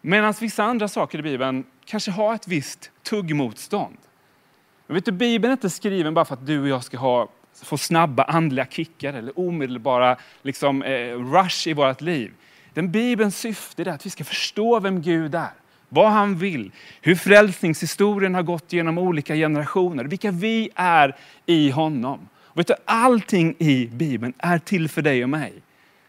Medan 0.00 0.34
vissa 0.40 0.64
andra 0.64 0.88
saker 0.88 1.18
i 1.18 1.22
Bibeln 1.22 1.64
kanske 1.84 2.10
har 2.10 2.34
ett 2.34 2.48
visst 2.48 2.90
tuggmotstånd. 3.02 3.96
Men 4.86 4.94
vet 4.94 5.04
du, 5.04 5.12
Bibeln 5.12 5.50
är 5.50 5.52
inte 5.52 5.70
skriven 5.70 6.14
bara 6.14 6.24
för 6.24 6.34
att 6.34 6.46
du 6.46 6.60
och 6.60 6.68
jag 6.68 6.84
ska 6.84 6.98
ha, 6.98 7.28
få 7.62 7.78
snabba 7.78 8.22
andliga 8.22 8.66
kickar 8.66 9.12
eller 9.12 9.38
omedelbara 9.38 10.16
liksom, 10.42 10.82
eh, 10.82 11.16
rush 11.32 11.68
i 11.68 11.72
vårt 11.72 12.00
liv. 12.00 12.32
Den 12.74 12.90
Bibelns 12.90 13.38
syfte 13.38 13.82
är 13.82 13.86
att 13.86 14.06
vi 14.06 14.10
ska 14.10 14.24
förstå 14.24 14.80
vem 14.80 15.02
Gud 15.02 15.34
är, 15.34 15.52
vad 15.88 16.10
han 16.10 16.38
vill, 16.38 16.72
hur 17.00 17.14
frälsningshistorien 17.14 18.34
har 18.34 18.42
gått 18.42 18.72
genom 18.72 18.98
olika 18.98 19.34
generationer, 19.34 20.04
vilka 20.04 20.30
vi 20.30 20.70
är 20.74 21.16
i 21.46 21.70
honom. 21.70 22.28
Och 22.34 22.58
vet 22.58 22.66
du, 22.66 22.74
allting 22.84 23.54
i 23.58 23.86
Bibeln 23.86 24.32
är 24.38 24.58
till 24.58 24.88
för 24.88 25.02
dig 25.02 25.22
och 25.22 25.30
mig. 25.30 25.52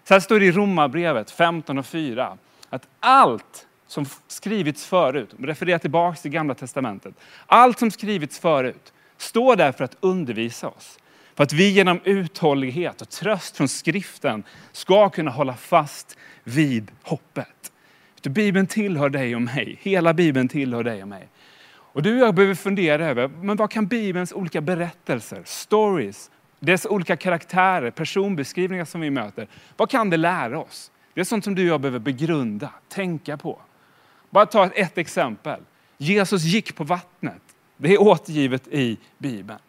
Så 0.04 0.14
här 0.14 0.22
står 0.22 0.40
det 0.40 0.46
i 0.46 0.52
Romarbrevet 0.52 1.32
15 1.32 1.78
och 1.78 1.86
4. 1.86 2.38
Att 2.70 2.88
allt 3.00 3.68
som 3.88 4.06
skrivits 4.28 4.86
förut, 4.86 5.30
refererar 5.40 5.78
tillbaka 5.78 6.18
till 6.18 6.32
gamla 6.32 6.56
testamentet. 6.56 7.14
Allt 7.46 7.80
som 7.80 7.92
skrivits 7.92 8.40
förut 8.40 8.94
står 9.18 9.56
där 9.56 9.72
för 9.72 9.84
att 9.84 9.98
undervisa 10.00 10.68
oss. 10.68 11.00
För 11.36 11.44
att 11.44 11.54
vi 11.54 11.70
genom 11.70 12.00
uthållighet 12.04 13.02
och 13.02 13.10
tröst 13.10 13.58
från 13.58 13.68
skriften 13.68 14.44
ska 14.72 15.10
kunna 15.10 15.32
hålla 15.32 15.54
fast 15.54 16.18
vid 16.44 16.92
hoppet. 17.02 17.72
Bibeln 18.22 18.68
tillhör 18.68 19.10
dig 19.10 19.36
och 19.36 19.42
mig. 19.42 19.80
Hela 19.82 20.14
Bibeln 20.14 20.48
tillhör 20.48 20.84
dig 20.84 21.02
och 21.02 21.08
mig. 21.08 21.28
Och 21.94 22.04
du 22.04 22.14
och 22.22 22.28
jag 22.28 22.36
behöver 22.36 22.56
fundera 22.56 23.06
över, 23.06 23.28
men 23.28 23.58
vad 23.58 23.72
kan 23.72 23.88
Bibelns 23.88 24.34
olika 24.34 24.62
berättelser, 24.62 25.42
stories, 25.46 26.32
dess 26.60 26.86
olika 26.86 27.16
karaktärer, 27.16 27.92
personbeskrivningar 27.92 28.86
som 28.86 29.02
vi 29.02 29.10
möter, 29.10 29.48
vad 29.78 29.90
kan 29.90 30.10
det 30.10 30.18
lära 30.18 30.60
oss? 30.60 30.92
Det 31.14 31.22
är 31.22 31.26
sånt 31.26 31.44
som 31.44 31.56
du 31.56 31.62
och 31.62 31.74
jag 31.74 31.82
behöver 31.82 32.00
begrunda, 32.00 32.70
tänka 32.90 33.38
på. 33.38 33.62
Bara 34.30 34.46
ta 34.46 34.66
ett 34.66 34.98
exempel. 34.98 35.62
Jesus 35.98 36.44
gick 36.44 36.76
på 36.76 36.84
vattnet. 36.84 37.42
Det 37.78 37.94
är 37.94 38.02
återgivet 38.02 38.68
i 38.68 38.98
Bibeln. 39.18 39.60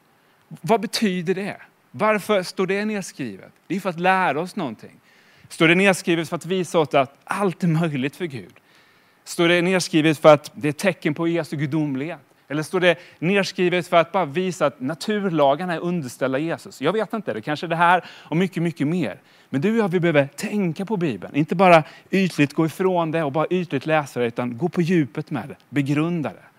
Vad 0.61 0.81
betyder 0.81 1.35
det? 1.35 1.57
Varför 1.91 2.43
står 2.43 2.67
det 2.67 2.85
nedskrivet? 2.85 3.53
Det 3.67 3.77
är 3.77 3.81
för 3.81 3.91
att 3.91 4.01
lära 4.01 4.41
oss 4.41 4.57
någonting. 4.57 5.01
Står 5.49 5.69
det 5.69 5.75
nedskrivet 5.75 6.29
för 6.29 6.37
att 6.37 6.47
visa 6.47 6.79
oss 6.79 6.95
att 6.95 7.19
allt 7.25 7.63
är 7.63 7.69
möjligt 7.69 8.17
för 8.17 8.25
Gud? 8.25 8.55
Står 9.25 9.49
det 9.49 9.63
nedskrivet 9.63 10.19
för 10.19 10.35
att 10.35 10.51
det 10.55 10.69
är 10.69 10.71
ett 10.71 10.79
tecken 10.79 11.15
på 11.15 11.29
Jesu 11.29 11.57
gudomlighet? 11.57 12.19
Eller 12.49 12.63
står 12.63 12.81
det 12.81 12.99
nedskrivet 13.19 13.87
för 13.87 13.97
att 13.97 14.13
bara 14.13 14.25
visa 14.25 14.67
att 14.67 14.81
naturlagarna 14.81 15.75
är 15.75 15.79
underställda 15.79 16.39
Jesus? 16.39 16.81
Jag 16.81 16.93
vet 16.93 17.13
inte, 17.13 17.35
det 17.35 17.41
kanske 17.41 17.67
är 17.67 17.69
det 17.69 17.77
här 17.77 18.05
och 18.11 18.37
mycket, 18.37 18.63
mycket 18.63 18.87
mer. 18.87 19.21
Men 19.51 19.61
du 19.61 19.73
och 19.73 19.77
jag, 19.79 19.89
vi 19.89 20.01
behöver 20.01 20.27
tänka 20.27 20.85
på 20.85 20.97
Bibeln. 20.97 21.37
Inte 21.37 21.55
bara 21.55 21.83
ytligt 22.11 22.55
gå 22.55 22.67
ifrån 22.67 23.11
det 23.11 23.23
och 23.23 23.33
bara 23.33 23.47
ytligt 23.51 23.87
läsa 23.87 24.21
det, 24.21 24.27
utan 24.27 24.59
gå 24.59 24.69
på 24.69 24.83
djupet 24.83 25.31
med 25.31 25.49
det, 25.49 25.57
begrunda 25.69 26.29
det. 26.29 26.54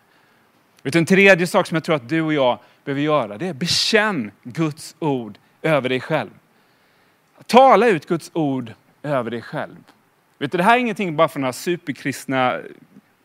Utan 0.86 1.00
en 1.00 1.06
tredje 1.06 1.48
sak 1.48 1.68
som 1.68 1.76
jag 1.76 1.84
tror 1.84 1.96
att 1.96 2.10
du 2.10 2.22
och 2.22 2.34
jag 2.34 2.60
behöver 2.84 3.02
göra, 3.02 3.38
det 3.38 3.48
är 3.48 3.54
bekänn 3.54 4.32
Guds 4.44 4.96
ord 5.00 5.38
över 5.62 5.90
dig 5.90 6.00
själv. 6.00 6.30
Tala 7.46 7.88
ut 7.88 8.06
Guds 8.06 8.32
ord 8.34 8.74
över 9.04 9.32
dig 9.32 9.42
själv. 9.42 9.76
Vet 10.38 10.52
du, 10.52 10.58
det 10.58 10.64
här 10.64 10.76
är 10.76 10.80
ingenting 10.80 11.16
bara 11.16 11.28
för 11.28 11.40
några 11.40 11.54
superkristna 11.54 12.60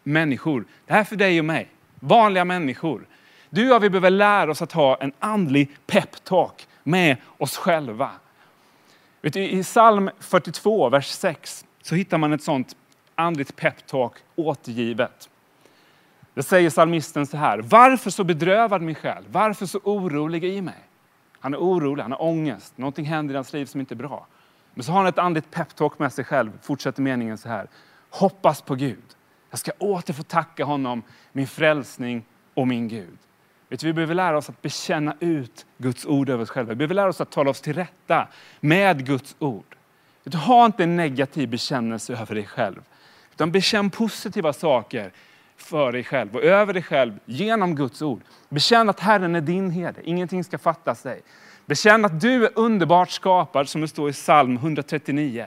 människor. 0.02 0.64
Det 0.86 0.92
här 0.92 1.00
är 1.00 1.04
för 1.04 1.16
dig 1.16 1.38
och 1.38 1.44
mig. 1.44 1.68
Vanliga 1.94 2.44
människor. 2.44 3.06
Du 3.50 3.68
och 3.68 3.74
jag, 3.74 3.80
vi 3.80 3.90
behöver 3.90 4.10
lära 4.10 4.50
oss 4.50 4.62
att 4.62 4.72
ha 4.72 4.96
en 4.96 5.12
andlig 5.18 5.70
peptalk 5.86 6.68
med 6.82 7.16
oss 7.38 7.56
själva. 7.56 8.10
Vet 9.22 9.32
du, 9.32 9.40
I 9.40 9.62
psalm 9.62 10.10
42, 10.20 10.88
vers 10.88 11.06
6, 11.06 11.64
så 11.82 11.94
hittar 11.94 12.18
man 12.18 12.32
ett 12.32 12.42
sånt 12.42 12.76
andligt 13.14 13.56
peptalk 13.56 14.12
återgivet. 14.36 15.29
Då 16.34 16.42
säger 16.42 16.70
psalmisten 16.70 17.26
så 17.26 17.36
här. 17.36 17.58
Varför 17.58 18.10
så 18.10 18.24
bedrövad 18.24 18.82
min 18.82 18.94
själ? 18.94 19.24
Varför 19.30 19.66
så 19.66 19.80
orolig 19.84 20.44
i 20.44 20.60
mig? 20.60 20.78
Han 21.40 21.54
är 21.54 21.58
orolig, 21.58 22.02
han 22.02 22.12
har 22.12 22.22
ångest. 22.22 22.78
Någonting 22.78 23.04
händer 23.04 23.34
i 23.34 23.36
hans 23.36 23.52
liv 23.52 23.66
som 23.66 23.80
inte 23.80 23.94
är 23.94 23.96
bra. 23.96 24.26
Men 24.74 24.84
så 24.84 24.92
har 24.92 24.98
han 24.98 25.06
ett 25.06 25.18
andligt 25.18 25.50
peptalk 25.50 25.98
med 25.98 26.12
sig 26.12 26.24
själv. 26.24 26.50
Fortsätter 26.62 27.02
meningen 27.02 27.38
så 27.38 27.48
här. 27.48 27.68
Hoppas 28.10 28.62
på 28.62 28.74
Gud. 28.74 29.04
Jag 29.50 29.58
ska 29.58 29.72
åter 29.78 30.12
få 30.12 30.22
tacka 30.22 30.64
honom, 30.64 31.02
min 31.32 31.46
frälsning 31.46 32.24
och 32.54 32.68
min 32.68 32.88
Gud. 32.88 33.18
Vet 33.68 33.80
du, 33.80 33.86
vi 33.86 33.92
behöver 33.92 34.14
lära 34.14 34.38
oss 34.38 34.48
att 34.48 34.62
bekänna 34.62 35.16
ut 35.20 35.66
Guds 35.78 36.06
ord 36.06 36.28
över 36.28 36.42
oss 36.42 36.50
själva. 36.50 36.68
Vi 36.68 36.76
behöver 36.76 36.94
lära 36.94 37.08
oss 37.08 37.20
att 37.20 37.30
tala 37.30 37.50
oss 37.50 37.60
till 37.60 37.74
rätta 37.74 38.28
med 38.60 39.06
Guds 39.06 39.36
ord. 39.38 39.76
Vet 40.24 40.32
du, 40.32 40.38
ha 40.38 40.66
inte 40.66 40.82
en 40.82 40.96
negativ 40.96 41.48
bekännelse 41.48 42.12
över 42.12 42.34
dig 42.34 42.46
själv. 42.46 42.82
Utan 43.32 43.52
bekänn 43.52 43.90
positiva 43.90 44.52
saker 44.52 45.12
för 45.62 45.92
dig 45.92 46.04
själv 46.04 46.36
och 46.36 46.42
över 46.42 46.72
dig 46.72 46.82
själv 46.82 47.18
genom 47.24 47.74
Guds 47.74 48.02
ord. 48.02 48.20
Bekänn 48.48 48.88
att 48.88 49.00
Herren 49.00 49.34
är 49.34 49.40
din 49.40 49.70
herde, 49.70 50.00
ingenting 50.04 50.44
ska 50.44 50.58
fattas 50.58 51.02
dig. 51.02 51.22
Bekänn 51.66 52.04
att 52.04 52.20
du 52.20 52.44
är 52.44 52.50
underbart 52.54 53.10
skapad 53.10 53.68
som 53.68 53.80
det 53.80 53.88
står 53.88 54.10
i 54.10 54.12
psalm 54.12 54.56
139. 54.56 55.46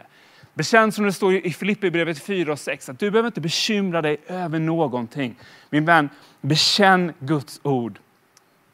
Bekänn 0.53 0.91
som 0.91 1.05
det 1.05 1.13
står 1.13 1.33
i 1.33 1.53
Filipperbrevet 1.53 2.19
4 2.19 2.51
och 2.51 2.59
6 2.59 2.89
att 2.89 2.99
du 2.99 3.11
behöver 3.11 3.27
inte 3.27 3.41
bekymra 3.41 4.01
dig 4.01 4.17
över 4.27 4.59
någonting. 4.59 5.35
Min 5.69 5.85
vän, 5.85 6.09
bekänn 6.41 7.13
Guds 7.19 7.59
ord 7.63 7.99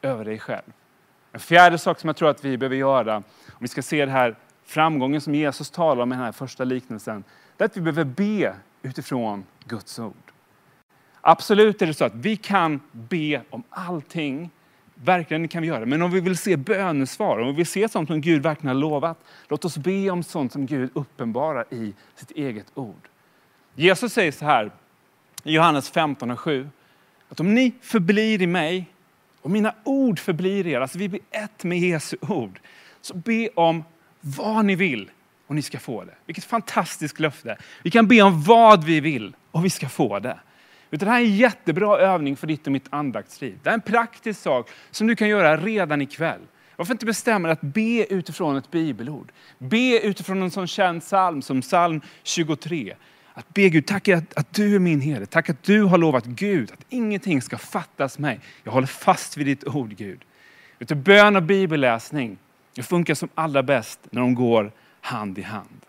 över 0.02 0.24
dig 0.24 0.38
själv. 0.38 0.72
En 1.32 1.40
fjärde 1.40 1.78
sak 1.78 2.00
som 2.00 2.08
jag 2.08 2.16
tror 2.16 2.30
att 2.30 2.44
vi 2.44 2.58
behöver 2.58 2.76
göra, 2.76 3.16
om 3.16 3.22
vi 3.58 3.68
ska 3.68 3.82
se 3.82 4.00
den 4.00 4.14
här 4.14 4.36
framgången 4.64 5.20
som 5.20 5.34
Jesus 5.34 5.70
talar 5.70 6.02
om 6.02 6.12
i 6.12 6.16
den 6.16 6.24
här 6.24 6.32
första 6.32 6.64
liknelsen, 6.64 7.24
det 7.56 7.64
är 7.64 7.66
att 7.66 7.76
vi 7.76 7.80
behöver 7.80 8.04
be 8.04 8.54
utifrån 8.82 9.44
Guds 9.64 9.98
ord. 9.98 10.29
Absolut 11.20 11.82
är 11.82 11.86
det 11.86 11.94
så 11.94 12.04
att 12.04 12.14
vi 12.14 12.36
kan 12.36 12.80
be 12.92 13.42
om 13.50 13.62
allting. 13.70 14.50
Verkligen 14.94 15.48
kan 15.48 15.62
vi 15.62 15.68
göra 15.68 15.86
Men 15.86 16.02
om 16.02 16.10
vi 16.10 16.20
vill 16.20 16.36
se 16.36 16.56
bönesvar, 16.56 17.38
om 17.38 17.46
vi 17.46 17.52
vill 17.52 17.66
se 17.66 17.88
sånt 17.88 18.08
som 18.08 18.20
Gud 18.20 18.42
verkligen 18.42 18.76
har 18.76 18.80
lovat, 18.80 19.18
låt 19.48 19.64
oss 19.64 19.78
be 19.78 20.10
om 20.10 20.22
sånt 20.22 20.52
som 20.52 20.66
Gud 20.66 20.90
uppenbarar 20.94 21.64
i 21.70 21.94
sitt 22.14 22.30
eget 22.30 22.66
ord. 22.74 23.08
Jesus 23.74 24.12
säger 24.12 24.32
så 24.32 24.44
här 24.44 24.70
i 25.44 25.52
Johannes 25.52 25.90
15 25.90 26.30
och 26.30 26.40
7, 26.40 26.68
att 27.28 27.40
om 27.40 27.54
ni 27.54 27.72
förblir 27.80 28.42
i 28.42 28.46
mig 28.46 28.86
och 29.42 29.50
mina 29.50 29.74
ord 29.84 30.18
förblir 30.18 30.66
er, 30.66 30.80
alltså 30.80 30.98
vi 30.98 31.08
blir 31.08 31.20
ett 31.30 31.64
med 31.64 31.78
Jesu 31.78 32.16
ord, 32.20 32.60
så 33.00 33.14
be 33.14 33.48
om 33.54 33.84
vad 34.20 34.64
ni 34.64 34.74
vill 34.74 35.10
och 35.46 35.54
ni 35.54 35.62
ska 35.62 35.78
få 35.78 36.04
det. 36.04 36.14
Vilket 36.26 36.44
fantastiskt 36.44 37.20
löfte. 37.20 37.56
Vi 37.82 37.90
kan 37.90 38.08
be 38.08 38.22
om 38.22 38.42
vad 38.42 38.84
vi 38.84 39.00
vill 39.00 39.36
och 39.50 39.64
vi 39.64 39.70
ska 39.70 39.88
få 39.88 40.18
det. 40.18 40.38
Utan 40.90 41.06
det 41.06 41.12
här 41.12 41.20
är 41.20 41.24
en 41.24 41.36
jättebra 41.36 41.98
övning 41.98 42.36
för 42.36 42.46
ditt 42.46 42.66
och 42.66 42.72
mitt 42.72 42.86
andaktsliv. 42.90 43.58
Det 43.62 43.70
är 43.70 43.74
en 43.74 43.80
praktisk 43.80 44.40
sak 44.40 44.70
som 44.90 45.06
du 45.06 45.16
kan 45.16 45.28
göra 45.28 45.56
redan 45.56 46.02
ikväll. 46.02 46.40
Varför 46.76 46.94
inte 46.94 47.06
bestämma 47.06 47.48
dig 47.48 47.52
att 47.52 47.60
be 47.60 48.06
utifrån 48.10 48.56
ett 48.56 48.70
bibelord? 48.70 49.32
Be 49.58 50.00
utifrån 50.00 50.42
en 50.42 50.50
sån 50.50 50.66
känd 50.66 51.00
psalm 51.02 51.42
som 51.42 51.60
psalm 51.60 52.00
23. 52.22 52.94
Att 53.32 53.54
be 53.54 53.68
Gud, 53.68 53.86
tack 53.86 54.08
att, 54.08 54.34
att 54.34 54.54
du 54.54 54.74
är 54.74 54.78
min 54.78 55.00
herde. 55.00 55.26
Tack 55.26 55.50
att 55.50 55.62
du 55.62 55.82
har 55.82 55.98
lovat 55.98 56.24
Gud 56.24 56.72
att 56.72 56.84
ingenting 56.88 57.42
ska 57.42 57.58
fattas 57.58 58.18
mig. 58.18 58.40
Jag 58.64 58.72
håller 58.72 58.86
fast 58.86 59.36
vid 59.36 59.46
ditt 59.46 59.64
ord 59.64 59.96
Gud. 59.96 60.20
Utan 60.78 61.02
bön 61.02 61.36
och 61.36 61.42
bibelläsning 61.42 62.38
det 62.74 62.82
funkar 62.82 63.14
som 63.14 63.28
allra 63.34 63.62
bäst 63.62 64.00
när 64.10 64.20
de 64.20 64.34
går 64.34 64.72
hand 65.00 65.38
i 65.38 65.42
hand. 65.42 65.80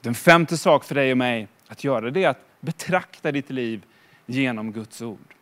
Den 0.00 0.14
femte 0.14 0.56
sak 0.56 0.84
för 0.84 0.94
dig 0.94 1.10
och 1.10 1.18
mig 1.18 1.48
att 1.68 1.84
göra 1.84 2.10
det 2.10 2.24
är 2.24 2.28
att 2.28 2.46
betrakta 2.60 3.32
ditt 3.32 3.50
liv 3.50 3.84
genom 4.26 4.72
Guds 4.72 5.02
ord. 5.02 5.34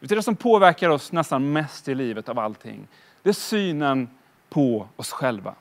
Det 0.00 0.22
som 0.22 0.36
påverkar 0.36 0.88
oss 0.88 1.12
nästan 1.12 1.52
mest 1.52 1.88
i 1.88 1.94
livet 1.94 2.28
av 2.28 2.38
allting, 2.38 2.88
det 3.22 3.28
är 3.28 3.32
synen 3.32 4.08
på 4.48 4.88
oss 4.96 5.12
själva. 5.12 5.54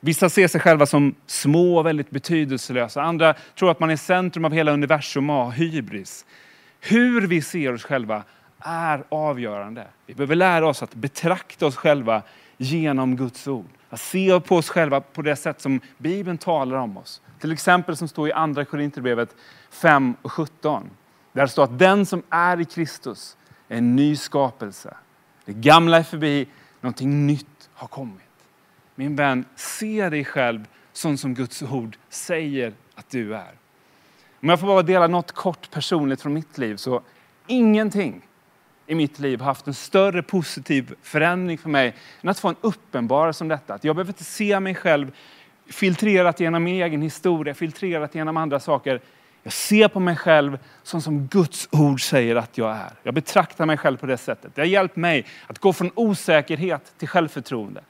Vissa 0.00 0.30
ser 0.30 0.48
sig 0.48 0.60
själva 0.60 0.86
som 0.86 1.14
små 1.26 1.78
och 1.78 1.86
väldigt 1.86 2.10
betydelselösa. 2.10 3.02
Andra 3.02 3.34
tror 3.58 3.70
att 3.70 3.80
man 3.80 3.90
är 3.90 3.96
centrum 3.96 4.44
av 4.44 4.52
hela 4.52 4.72
universum 4.72 5.30
och 5.30 5.36
har 5.36 5.52
hybris. 5.52 6.24
Hur 6.80 7.26
vi 7.26 7.42
ser 7.42 7.74
oss 7.74 7.84
själva 7.84 8.22
är 8.58 9.04
avgörande. 9.08 9.86
Vi 10.06 10.14
behöver 10.14 10.34
lära 10.34 10.68
oss 10.68 10.82
att 10.82 10.94
betrakta 10.94 11.66
oss 11.66 11.76
själva 11.76 12.22
genom 12.56 13.16
Guds 13.16 13.48
ord. 13.48 13.66
Att 13.90 14.00
se 14.00 14.40
på 14.40 14.56
oss 14.56 14.68
själva 14.68 15.00
på 15.00 15.22
det 15.22 15.36
sätt 15.36 15.60
som 15.60 15.80
Bibeln 15.98 16.38
talar 16.38 16.76
om 16.76 16.96
oss. 16.96 17.22
Till 17.40 17.52
exempel 17.52 17.96
som 17.96 18.08
står 18.08 18.28
i 18.28 18.32
andra 18.32 18.64
Korinthierbrevet 18.64 19.36
5 19.70 20.14
och 20.22 20.32
17. 20.32 20.90
Där 21.32 21.46
står 21.46 21.64
att 21.64 21.78
den 21.78 22.06
som 22.06 22.22
är 22.30 22.60
i 22.60 22.64
Kristus 22.64 23.36
är 23.68 23.78
en 23.78 23.96
ny 23.96 24.16
skapelse. 24.16 24.96
Det 25.44 25.52
gamla 25.52 25.98
är 25.98 26.02
förbi, 26.02 26.48
någonting 26.80 27.26
nytt 27.26 27.70
har 27.72 27.88
kommit. 27.88 28.22
Min 28.94 29.16
vän, 29.16 29.44
se 29.56 30.10
dig 30.10 30.24
själv 30.24 30.64
sån 30.92 31.18
som 31.18 31.34
Guds 31.34 31.62
ord 31.62 31.96
säger 32.08 32.72
att 32.94 33.10
du 33.10 33.34
är. 33.34 33.52
Om 34.42 34.48
jag 34.48 34.60
får 34.60 34.66
bara 34.66 34.82
dela 34.82 35.06
något 35.06 35.32
kort 35.32 35.70
personligt 35.70 36.22
från 36.22 36.34
mitt 36.34 36.58
liv 36.58 36.76
så 36.76 37.02
ingenting 37.46 38.22
i 38.86 38.94
mitt 38.94 39.18
liv 39.18 39.40
har 39.40 39.46
haft 39.46 39.66
en 39.66 39.74
större 39.74 40.22
positiv 40.22 40.94
förändring 41.02 41.58
för 41.58 41.68
mig 41.68 41.94
än 42.20 42.28
att 42.28 42.38
få 42.38 42.48
en 42.48 42.56
uppenbarelse 42.60 43.44
om 43.44 43.48
detta. 43.48 43.74
Att 43.74 43.84
jag 43.84 43.96
behöver 43.96 44.10
inte 44.10 44.24
se 44.24 44.60
mig 44.60 44.74
själv 44.74 45.12
filtrerat 45.66 46.40
genom 46.40 46.64
min 46.64 46.82
egen 46.82 47.02
historia, 47.02 47.54
filtrerat 47.54 48.14
genom 48.14 48.36
andra 48.36 48.60
saker. 48.60 49.00
Jag 49.42 49.52
ser 49.52 49.88
på 49.88 50.00
mig 50.00 50.16
själv 50.16 50.58
som, 50.82 51.02
som 51.02 51.26
Guds 51.26 51.68
ord 51.70 52.02
säger 52.02 52.36
att 52.36 52.58
jag 52.58 52.70
är. 52.70 52.92
Jag 53.02 53.14
betraktar 53.14 53.66
mig 53.66 53.76
själv 53.76 53.96
på 53.96 54.06
det 54.06 54.16
sättet. 54.16 54.54
Det 54.54 54.60
har 54.60 54.66
hjälpt 54.66 54.96
mig 54.96 55.26
att 55.46 55.58
gå 55.58 55.72
från 55.72 55.90
osäkerhet 55.94 56.92
till 56.98 57.08
självförtroende. 57.08 57.80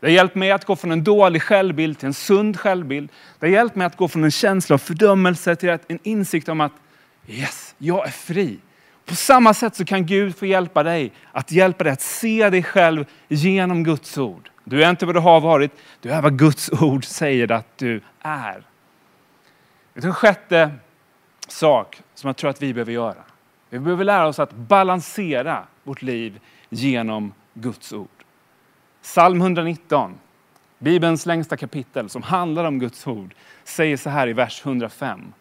Det 0.00 0.06
har 0.06 0.12
hjälpt 0.12 0.34
mig 0.34 0.50
att 0.50 0.64
gå 0.64 0.76
från 0.76 0.92
en 0.92 1.04
dålig 1.04 1.42
självbild 1.42 1.98
till 1.98 2.06
en 2.06 2.14
sund 2.14 2.60
självbild. 2.60 3.10
Det 3.38 3.46
har 3.46 3.52
hjälpt 3.52 3.76
mig 3.76 3.86
att 3.86 3.96
gå 3.96 4.08
från 4.08 4.24
en 4.24 4.30
känsla 4.30 4.74
av 4.74 4.78
fördömelse 4.78 5.56
till 5.56 5.68
en 5.68 5.98
insikt 6.02 6.48
om 6.48 6.60
att 6.60 6.72
yes, 7.26 7.74
jag 7.78 8.06
är 8.06 8.10
fri. 8.10 8.58
På 9.04 9.14
samma 9.14 9.54
sätt 9.54 9.76
så 9.76 9.84
kan 9.84 10.06
Gud 10.06 10.36
få 10.36 10.46
hjälpa 10.46 10.82
dig 10.82 11.12
att 11.32 11.52
hjälpa 11.52 11.84
dig 11.84 11.92
att 11.92 12.00
se 12.00 12.50
dig 12.50 12.62
själv 12.62 13.04
genom 13.28 13.84
Guds 13.84 14.18
ord. 14.18 14.50
Du 14.64 14.84
är 14.84 14.90
inte 14.90 15.06
vad 15.06 15.14
du 15.14 15.20
har 15.20 15.40
varit, 15.40 15.72
du 16.00 16.10
är 16.10 16.22
vad 16.22 16.38
Guds 16.38 16.70
ord 16.72 17.04
säger 17.04 17.52
att 17.52 17.78
du 17.78 18.00
är. 18.20 18.62
En 19.94 20.14
sjätte 20.14 20.70
sak 21.52 22.02
som 22.14 22.28
jag 22.28 22.36
tror 22.36 22.50
att 22.50 22.62
vi 22.62 22.74
behöver 22.74 22.92
göra. 22.92 23.24
Vi 23.70 23.78
behöver 23.78 24.04
lära 24.04 24.26
oss 24.26 24.38
att 24.38 24.52
balansera 24.52 25.66
vårt 25.84 26.02
liv 26.02 26.40
genom 26.68 27.32
Guds 27.54 27.92
ord. 27.92 28.08
Psalm 29.02 29.40
119, 29.40 30.14
Bibelns 30.78 31.26
längsta 31.26 31.56
kapitel 31.56 32.08
som 32.08 32.22
handlar 32.22 32.64
om 32.64 32.78
Guds 32.78 33.06
ord, 33.06 33.34
säger 33.64 33.96
så 33.96 34.10
här 34.10 34.28
i 34.28 34.32
vers 34.32 34.62
105. 34.64 35.32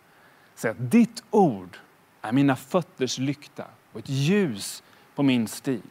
Säger 0.56 0.76
att 0.76 0.92
ditt 0.92 1.24
ord 1.30 1.78
är 2.22 2.32
mina 2.32 2.56
fötters 2.56 3.18
lykta 3.18 3.66
och 3.94 4.00
ett 4.00 4.10
ljus 4.10 4.84
på 5.16 5.24
min 5.24 5.48
stig. 5.48 5.82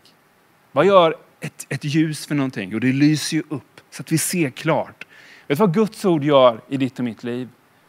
Vad 0.73 0.87
gör 0.87 1.17
ett, 1.41 1.67
ett 1.69 1.85
ljus 1.85 2.27
för 2.27 2.35
någonting? 2.35 2.71
Jo, 2.73 2.79
det 2.79 2.93
lyser 2.93 3.37
ju 3.37 3.43
upp 3.49 3.81
så 3.91 4.03
att 4.03 4.13
vi 4.13 4.19
ser 4.19 4.51
klart. 4.51 5.07
Vet 5.47 5.59
du 5.59 5.65
vad 5.65 5.75
Guds 5.75 6.05
ord 6.05 6.25
gör 6.25 6.61
i 6.69 6.77
ditt 6.77 6.99
och 6.99 7.05
mitt 7.05 7.25
liv? 7.25 7.49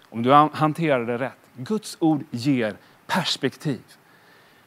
Om 0.10 0.24
du 0.24 0.32
hanterar 0.32 1.06
det 1.06 1.18
rätt. 1.18 1.47
Guds 1.58 1.98
ord 2.00 2.24
ger 2.32 2.76
perspektiv. 3.08 3.82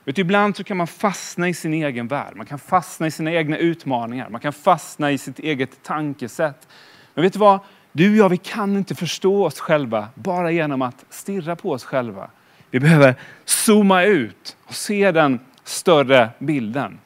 Vet 0.05 0.17
du, 0.17 0.23
ibland 0.23 0.57
så 0.57 0.65
kan 0.65 0.77
man 0.77 0.87
fastna 0.87 1.49
i 1.49 1.55
sin 1.55 1.75
egen 1.75 2.09
värld, 2.09 2.37
man 2.37 2.47
kan 2.47 2.59
fastna 2.59 3.07
i 3.07 3.11
sina 3.11 3.33
egna 3.33 3.57
utmaningar, 3.57 4.29
man 4.29 4.41
kan 4.41 4.53
fastna 4.53 5.13
i 5.13 5.19
sitt 5.19 5.39
eget 5.39 5.83
tankesätt. 5.83 6.69
Men 7.15 7.23
vet 7.23 7.33
du 7.33 7.39
vad? 7.39 7.61
Du 7.93 8.11
och 8.11 8.17
jag, 8.17 8.29
vi 8.29 8.37
kan 8.37 8.77
inte 8.77 8.95
förstå 8.95 9.45
oss 9.45 9.61
själva 9.61 10.09
bara 10.15 10.51
genom 10.51 10.83
att 10.83 11.05
stirra 11.11 11.57
på 11.57 11.71
oss 11.71 11.85
själva. 11.85 12.31
Vi 12.71 12.81
behöver 12.81 13.15
zooma 13.45 14.05
ut 14.05 14.57
och 14.65 14.75
se 14.75 15.13
den 15.13 15.41
större 15.65 16.29
bilden. 16.39 16.99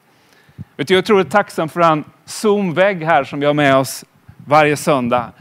Vet 0.77 0.87
du, 0.87 0.93
jag 0.93 1.05
tror 1.05 1.19
jag 1.19 1.25
är 1.25 1.31
tacksam 1.31 1.69
för 1.69 1.81
en 1.81 2.03
zoomvägg 2.25 3.03
här 3.03 3.23
som 3.23 3.39
vi 3.39 3.45
har 3.45 3.53
med 3.53 3.75
oss 3.75 4.05
varje 4.45 4.77
söndag. 4.77 5.31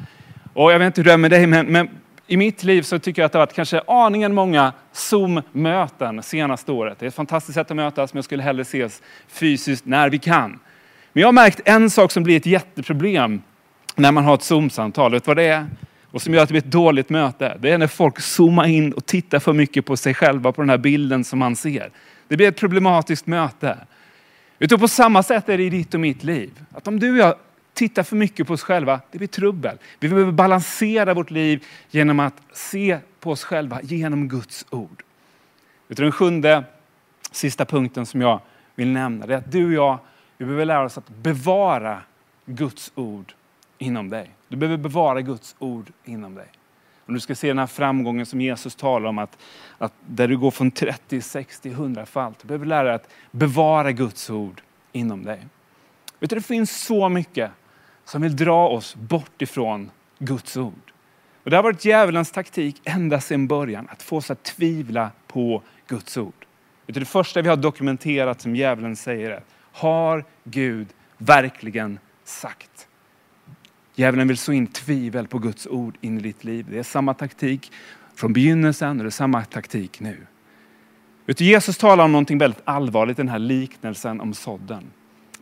Och 0.53 0.73
jag 0.73 0.79
vet 0.79 0.87
inte 0.87 1.01
hur 1.01 1.05
det 1.05 1.13
är 1.13 1.17
med 1.17 1.31
dig, 1.31 1.47
men, 1.47 1.67
men 1.67 1.89
i 2.27 2.37
mitt 2.37 2.65
liv 2.65 2.83
så 2.83 2.99
tycker 2.99 3.23
jag 3.23 3.27
att 3.27 3.33
det 3.33 3.39
har 3.39 3.47
varit 3.47 3.55
kanske 3.55 3.81
aningen 3.87 4.35
många 4.35 4.73
Zoom-möten 4.93 6.23
senaste 6.23 6.73
året. 6.73 6.99
Det 6.99 7.07
är 7.07 7.09
ett 7.09 7.15
fantastiskt 7.15 7.55
sätt 7.55 7.71
att 7.71 7.77
mötas, 7.77 8.13
men 8.13 8.19
jag 8.19 8.25
skulle 8.25 8.43
hellre 8.43 8.63
ses 8.63 9.03
fysiskt 9.29 9.87
när 9.87 10.11
vi 10.11 10.19
kan. 10.19 10.51
Men 11.13 11.21
jag 11.21 11.29
har 11.29 11.33
märkt 11.33 11.61
en 11.65 11.91
sak 11.91 12.11
som 12.11 12.23
blir 12.23 12.37
ett 12.37 12.47
jätteproblem 12.47 13.43
när 13.97 14.13
man 14.13 14.25
har 14.25 14.35
ett 14.35 14.43
Zoom-samtal. 14.43 15.13
Vet 15.13 15.25
du 15.25 15.29
vad 15.29 15.37
det 15.37 15.43
är? 15.43 15.67
Och 16.11 16.23
som 16.23 16.35
gör 16.35 16.43
att 16.43 16.49
det 16.49 16.53
blir 16.53 16.63
ett 16.63 16.71
dåligt 16.71 17.11
möte. 17.11 17.57
Det 17.61 17.71
är 17.71 17.79
när 17.79 17.87
folk 17.87 18.21
zoomar 18.21 18.67
in 18.67 18.93
och 18.93 19.07
tittar 19.07 19.39
för 19.39 19.53
mycket 19.53 19.87
på 19.87 19.97
sig 19.97 20.15
själva, 20.15 20.53
på 20.53 20.63
den 20.63 20.71
här 20.71 20.79
bilden 20.79 21.25
som 21.25 21.39
man 21.39 21.57
ser. 21.57 21.91
Det 22.29 22.37
blir 22.37 22.49
ett 22.49 22.57
problematiskt 22.57 23.27
möte. 23.27 23.79
Vet 24.59 24.71
du, 24.71 24.79
på 24.79 24.89
samma 24.89 25.23
sätt 25.23 25.49
är 25.49 25.59
det 25.59 25.65
i 25.65 25.71
ditt 25.71 25.95
och 25.95 26.01
mitt 26.01 26.25
liv. 26.25 26.51
Att 26.73 26.89
om 26.89 27.01
du 27.01 27.11
och 27.13 27.19
jag 27.19 27.35
tittar 27.75 28.03
för 28.03 28.17
mycket 28.17 28.47
på 28.47 28.53
oss 28.53 28.63
själva, 28.63 29.01
det 29.11 29.19
blir 29.19 29.29
trubbel. 29.29 29.79
Vi 30.01 30.09
behöver 30.09 30.33
balansera 30.33 31.15
vårt 31.15 31.31
liv 31.31 31.65
genom 31.91 32.21
att 32.21 32.43
se 32.53 32.99
på 33.21 33.31
oss 33.31 33.45
själva 33.45 33.83
genom 33.83 34.29
Guds 34.29 34.67
ord. 34.71 35.03
Vet 35.89 35.99
den 35.99 36.13
sjunde, 36.13 36.65
sista 37.31 37.65
punkten 37.65 38.07
som 38.07 38.21
jag 38.21 38.41
vill 38.75 38.89
nämna, 38.89 39.27
det 39.27 39.35
är 39.35 39.39
att 39.39 39.53
du 39.53 39.67
och 39.67 39.73
jag, 39.73 39.99
vi 40.39 40.45
behöver 40.45 40.65
lära 40.65 40.85
oss 40.85 40.99
att 40.99 41.09
bevara 41.09 42.03
Guds 42.47 42.93
ord 42.95 43.33
inom 43.79 44.11
dig. 44.11 44.31
Du 44.49 44.57
behöver 44.57 44.77
bevara 44.77 45.21
Guds 45.21 45.57
ord 45.59 45.93
inom 46.05 46.35
dig. 46.35 46.47
Om 47.07 47.15
du 47.15 47.21
ska 47.21 47.35
se 47.35 47.49
den 47.49 47.59
här 47.59 47.67
framgången 47.67 48.27
som 48.27 48.41
Jesus 48.41 48.75
talar 48.75 49.09
om, 49.09 49.19
att, 49.19 49.39
att 49.79 49.93
där 50.07 50.29
du 50.29 50.37
går 50.39 50.51
från 50.51 50.71
30, 50.71 51.21
60, 51.21 51.71
100 51.71 52.07
fall. 52.07 52.35
Du 52.41 52.49
behöver 52.49 52.67
lära 52.67 52.83
dig 52.83 52.95
att 52.95 53.09
bevara 53.31 53.93
Guds 53.93 54.31
ord 54.31 54.61
inom 54.93 55.25
dig. 55.25 55.47
Vet 56.19 56.31
du, 56.31 56.37
det 56.37 56.43
finns 56.43 56.81
så 56.85 57.09
mycket 57.09 57.51
som 58.05 58.23
vill 58.23 58.37
dra 58.37 58.69
oss 58.69 58.95
bort 58.97 59.43
ifrån 59.43 59.91
Guds 60.19 60.57
ord. 60.57 60.93
Och 61.45 61.51
det 61.51 61.57
har 61.57 61.63
varit 61.63 61.85
djävulens 61.85 62.31
taktik 62.31 62.81
ända 62.85 63.21
sedan 63.21 63.47
början, 63.47 63.89
att 63.91 64.03
få 64.03 64.17
oss 64.17 64.31
att 64.31 64.43
tvivla 64.43 65.11
på 65.27 65.63
Guds 65.87 66.17
ord. 66.17 66.47
Det 66.87 67.05
första 67.05 67.43
vi 67.43 67.49
har 67.49 67.57
dokumenterat 67.57 68.41
som 68.41 68.57
djävulen 68.57 68.97
säger 68.97 69.31
är, 69.31 69.43
har 69.73 70.25
Gud 70.45 70.89
verkligen 71.19 71.99
sagt? 72.25 72.89
Djävulen 73.95 74.29
vill 74.29 74.39
så 74.39 74.53
in 74.53 74.67
tvivel 74.67 75.29
på 75.29 75.39
Guds 75.39 75.67
ord 75.67 75.97
in 76.01 76.19
i 76.19 76.23
ditt 76.23 76.45
liv. 76.45 76.67
Det 76.71 76.79
är 76.79 76.83
samma 76.83 77.15
taktik 77.15 77.73
från 78.15 78.33
begynnelsen 78.33 78.99
och 78.99 79.05
det 79.05 79.09
är 79.09 79.11
samma 79.11 79.45
taktik 79.45 80.01
nu. 80.01 80.27
Vet 81.27 81.41
Jesus 81.41 81.79
talar 81.79 82.05
om 82.05 82.13
något 82.13 82.31
väldigt 82.31 82.63
allvarligt, 82.65 83.17
den 83.17 83.29
här 83.29 83.39
liknelsen 83.39 84.21
om 84.21 84.35
sådden. 84.35 84.91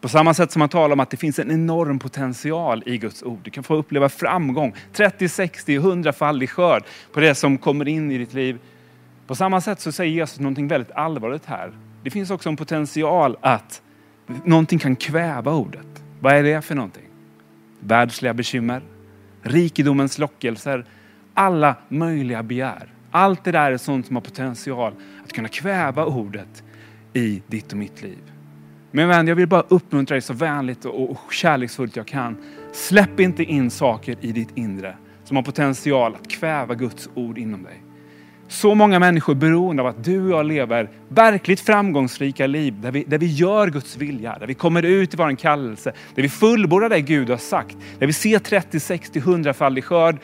På 0.02 0.08
samma 0.08 0.34
sätt 0.34 0.52
som 0.52 0.60
man 0.60 0.68
talar 0.68 0.92
om 0.92 1.00
att 1.00 1.10
det 1.10 1.16
finns 1.16 1.38
en 1.38 1.50
enorm 1.50 1.98
potential 1.98 2.82
i 2.86 2.98
Guds 2.98 3.22
ord. 3.22 3.38
Du 3.42 3.50
kan 3.50 3.64
få 3.64 3.74
uppleva 3.74 4.08
framgång, 4.08 4.74
30, 4.92 5.28
60, 5.28 5.74
100 5.74 6.12
fall 6.12 6.42
i 6.42 6.46
skörd 6.46 6.84
på 7.12 7.20
det 7.20 7.34
som 7.34 7.58
kommer 7.58 7.88
in 7.88 8.10
i 8.10 8.18
ditt 8.18 8.34
liv. 8.34 8.58
På 9.26 9.34
samma 9.34 9.60
sätt 9.60 9.80
så 9.80 9.92
säger 9.92 10.12
Jesus 10.12 10.40
någonting 10.40 10.68
väldigt 10.68 10.90
allvarligt 10.90 11.44
här. 11.46 11.72
Det 12.02 12.10
finns 12.10 12.30
också 12.30 12.48
en 12.48 12.56
potential 12.56 13.36
att 13.40 13.82
någonting 14.44 14.78
kan 14.78 14.96
kväva 14.96 15.52
ordet. 15.52 16.02
Vad 16.20 16.32
är 16.32 16.42
det 16.42 16.62
för 16.62 16.74
någonting? 16.74 17.08
Världsliga 17.80 18.34
bekymmer, 18.34 18.82
rikedomens 19.42 20.18
lockelser, 20.18 20.84
alla 21.34 21.76
möjliga 21.88 22.42
begär. 22.42 22.88
Allt 23.10 23.44
det 23.44 23.52
där 23.52 23.72
är 23.72 23.76
sånt 23.76 24.06
som 24.06 24.16
har 24.16 24.20
potential 24.20 24.94
att 25.24 25.32
kunna 25.32 25.48
kväva 25.48 26.04
ordet 26.04 26.62
i 27.12 27.42
ditt 27.46 27.72
och 27.72 27.78
mitt 27.78 28.02
liv. 28.02 28.31
Men 28.94 29.08
vän, 29.08 29.26
jag 29.26 29.34
vill 29.34 29.48
bara 29.48 29.64
uppmuntra 29.68 30.14
dig 30.14 30.22
så 30.22 30.34
vänligt 30.34 30.84
och 30.84 31.32
kärleksfullt 31.32 31.96
jag 31.96 32.06
kan. 32.06 32.36
Släpp 32.72 33.20
inte 33.20 33.44
in 33.44 33.70
saker 33.70 34.16
i 34.20 34.32
ditt 34.32 34.56
inre 34.56 34.96
som 35.24 35.36
har 35.36 35.42
potential 35.42 36.14
att 36.14 36.30
kväva 36.30 36.74
Guds 36.74 37.08
ord 37.14 37.38
inom 37.38 37.62
dig. 37.62 37.82
Så 38.48 38.74
många 38.74 38.98
människor 38.98 39.32
är 39.32 39.36
beroende 39.36 39.82
av 39.82 39.88
att 39.88 40.04
du 40.04 40.24
och 40.24 40.30
jag 40.30 40.46
lever 40.46 40.90
verkligt 41.08 41.60
framgångsrika 41.60 42.46
liv 42.46 42.80
där 42.80 42.90
vi, 42.90 43.04
där 43.04 43.18
vi 43.18 43.26
gör 43.26 43.68
Guds 43.68 43.96
vilja, 43.96 44.36
där 44.38 44.46
vi 44.46 44.54
kommer 44.54 44.82
ut 44.82 45.14
i 45.14 45.16
vår 45.16 45.36
kallelse, 45.36 45.92
där 46.14 46.22
vi 46.22 46.28
fullbordar 46.28 46.88
det 46.88 47.00
Gud 47.00 47.30
har 47.30 47.36
sagt, 47.36 47.76
där 47.98 48.06
vi 48.06 48.12
ser 48.12 48.38
30, 48.38 48.80
60, 48.80 49.18
100 49.18 49.54
fall 49.54 49.78
i 49.78 49.82
skörd. 49.82 50.16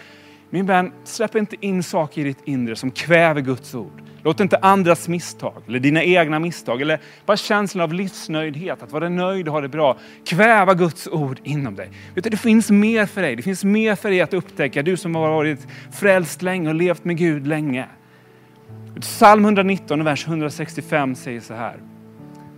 Min 0.51 0.67
vän, 0.67 0.93
släpp 1.05 1.35
inte 1.35 1.57
in 1.61 1.83
saker 1.83 2.21
i 2.21 2.25
ditt 2.25 2.43
inre 2.45 2.77
som 2.77 2.91
kväver 2.91 3.41
Guds 3.41 3.75
ord. 3.75 4.03
Låt 4.29 4.41
inte 4.41 4.57
andras 4.57 5.09
misstag 5.09 5.63
eller 5.67 5.79
dina 5.79 6.03
egna 6.03 6.39
misstag 6.39 6.83
eller 6.83 7.01
bara 7.27 7.37
känslan 7.37 7.85
av 7.85 7.93
livsnöjdhet, 7.93 8.83
att 8.83 8.93
vara 8.93 9.09
nöjd 9.09 9.49
och 9.49 9.55
ha 9.55 9.61
det 9.61 9.69
bra, 9.69 9.99
kväva 10.27 10.75
Guds 10.75 11.07
ord 11.07 11.41
inom 11.45 11.77
dig. 11.77 11.91
Vet 12.15 12.25
du, 12.25 12.31
det 12.31 12.37
finns 12.37 12.71
mer 12.71 13.07
för 13.07 13.23
dig. 13.23 13.37
Det 13.37 13.43
finns 13.43 13.65
mer 13.65 13.95
för 13.95 14.11
dig 14.11 14.21
att 14.21 14.35
upptäcka. 14.35 14.83
Du 14.83 14.97
som 14.97 15.15
har 15.15 15.29
varit 15.29 15.67
frälst 15.93 16.43
länge 16.43 16.69
och 16.69 16.75
levt 16.75 17.05
med 17.05 17.17
Gud 17.17 17.47
länge. 17.47 17.87
Psalm 19.01 19.45
119, 19.45 20.05
vers 20.05 20.27
165 20.27 21.15
säger 21.15 21.41
så 21.41 21.55
här. 21.55 21.77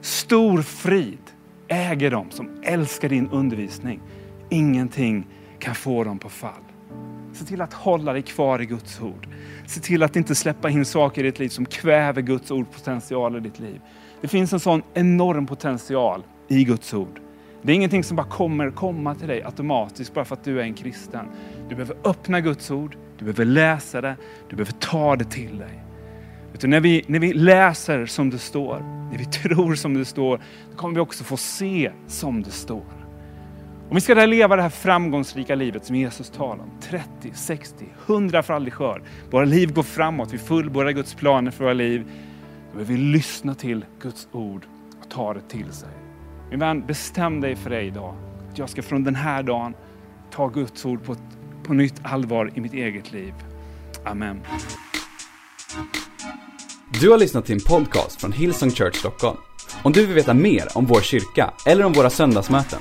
Stor 0.01 0.63
frid 0.63 1.23
äger 1.69 2.11
de 2.11 2.31
som 2.31 2.63
älskar 2.63 3.09
din 3.09 3.29
undervisning. 3.31 4.01
Ingenting 4.49 5.27
kan 5.59 5.75
få 5.75 6.05
dem 6.05 6.19
på 6.19 6.29
fall. 6.29 6.70
Se 7.41 7.47
till 7.47 7.63
att 7.63 7.73
hålla 7.73 8.13
dig 8.13 8.23
kvar 8.23 8.63
i 8.63 8.67
Guds 8.67 9.01
ord. 9.01 9.29
Se 9.67 9.81
till 9.81 10.03
att 10.03 10.17
inte 10.17 10.35
släppa 10.35 10.71
in 10.71 10.85
saker 10.85 11.25
i 11.25 11.27
ditt 11.27 11.39
liv 11.39 11.49
som 11.49 11.67
kväver 11.67 12.23
Guds 12.23 12.51
ordpotential 12.51 13.37
i 13.37 13.41
ditt 13.41 13.59
liv. 13.59 13.81
Det 14.21 14.29
finns 14.29 14.53
en 14.53 14.61
sån 14.61 14.83
enorm 14.95 15.47
potential 15.47 16.23
i 16.49 16.65
Guds 16.65 16.95
ord. 16.95 17.21
Det 17.63 17.73
är 17.73 17.77
ingenting 17.77 18.05
som 18.05 18.17
bara 18.17 18.27
kommer 18.27 18.71
komma 18.71 19.15
till 19.15 19.29
dig 19.29 19.43
automatiskt 19.43 20.15
bara 20.15 20.25
för 20.25 20.37
att 20.37 20.45
du 20.45 20.61
är 20.61 20.65
en 20.65 20.75
kristen. 20.75 21.27
Du 21.69 21.75
behöver 21.75 21.97
öppna 22.05 22.41
Guds 22.41 22.71
ord, 22.71 22.97
du 23.19 23.25
behöver 23.25 23.45
läsa 23.45 24.01
det, 24.01 24.17
du 24.49 24.57
behöver 24.57 24.73
ta 24.73 25.17
det 25.17 25.25
till 25.25 25.59
dig. 25.59 25.85
Du, 26.59 26.69
när, 26.69 26.81
vi, 26.81 27.05
när 27.07 27.19
vi 27.19 27.33
läser 27.33 28.07
som 28.07 28.31
det 28.31 28.39
står, 28.39 28.79
när 29.11 29.19
vi 29.19 29.25
tror 29.25 29.75
som 29.75 29.95
det 29.95 30.05
står, 30.05 30.41
då 30.71 30.77
kommer 30.77 30.95
vi 30.95 31.01
också 31.01 31.25
få 31.25 31.37
se 31.37 31.93
som 32.07 32.43
det 32.43 32.51
står. 32.51 33.00
Om 33.91 33.95
vi 33.95 34.01
ska 34.01 34.15
leva 34.15 34.57
det 34.57 34.63
här 34.63 34.69
framgångsrika 34.69 35.55
livet 35.55 35.85
som 35.85 35.97
Jesus 35.97 36.31
talar 36.31 36.65
om, 36.65 36.71
30, 36.81 37.33
60, 37.35 37.85
100 38.07 38.43
för 38.43 38.55
aldrig 38.55 38.75
skörd. 38.75 39.03
Våra 39.31 39.45
liv 39.45 39.73
går 39.73 39.83
framåt, 39.83 40.33
vi 40.33 40.39
fullbordar 40.39 40.91
Guds 40.91 41.15
planer 41.15 41.51
för 41.51 41.65
våra 41.65 41.75
liv. 41.75 42.05
Då 42.73 42.79
behöver 42.79 42.95
vi 42.95 43.01
lyssna 43.01 43.55
till 43.55 43.85
Guds 44.03 44.29
ord 44.33 44.67
och 45.03 45.11
ta 45.11 45.35
det 45.35 45.41
till 45.49 45.73
sig. 45.73 45.89
Min 46.51 46.59
vän, 46.59 46.87
bestäm 46.87 47.41
dig 47.41 47.57
för 47.57 47.71
dig 47.71 47.87
idag. 47.87 48.15
Att 48.51 48.59
jag 48.59 48.69
ska 48.69 48.83
från 48.83 49.05
den 49.05 49.15
här 49.15 49.43
dagen 49.43 49.75
ta 50.31 50.49
Guds 50.49 50.85
ord 50.85 51.05
på, 51.05 51.17
på 51.63 51.73
nytt 51.73 52.01
allvar 52.03 52.51
i 52.55 52.61
mitt 52.61 52.75
eget 52.75 53.13
liv. 53.13 53.35
Amen. 54.05 54.41
Du 57.01 57.11
har 57.11 57.19
lyssnat 57.19 57.47
till 57.47 57.55
en 57.55 57.61
podcast 57.61 58.21
från 58.21 58.33
Hillsong 58.33 58.71
Church 58.71 58.97
Stockholm. 58.97 59.39
Om 59.83 59.93
du 59.93 60.07
vill 60.07 60.15
veta 60.15 60.35
mer 60.35 60.69
om 60.75 60.87
vår 60.87 61.01
kyrka 61.01 61.51
eller 61.67 61.85
om 61.85 61.93
våra 61.93 62.11
söndagsmöten, 62.11 62.81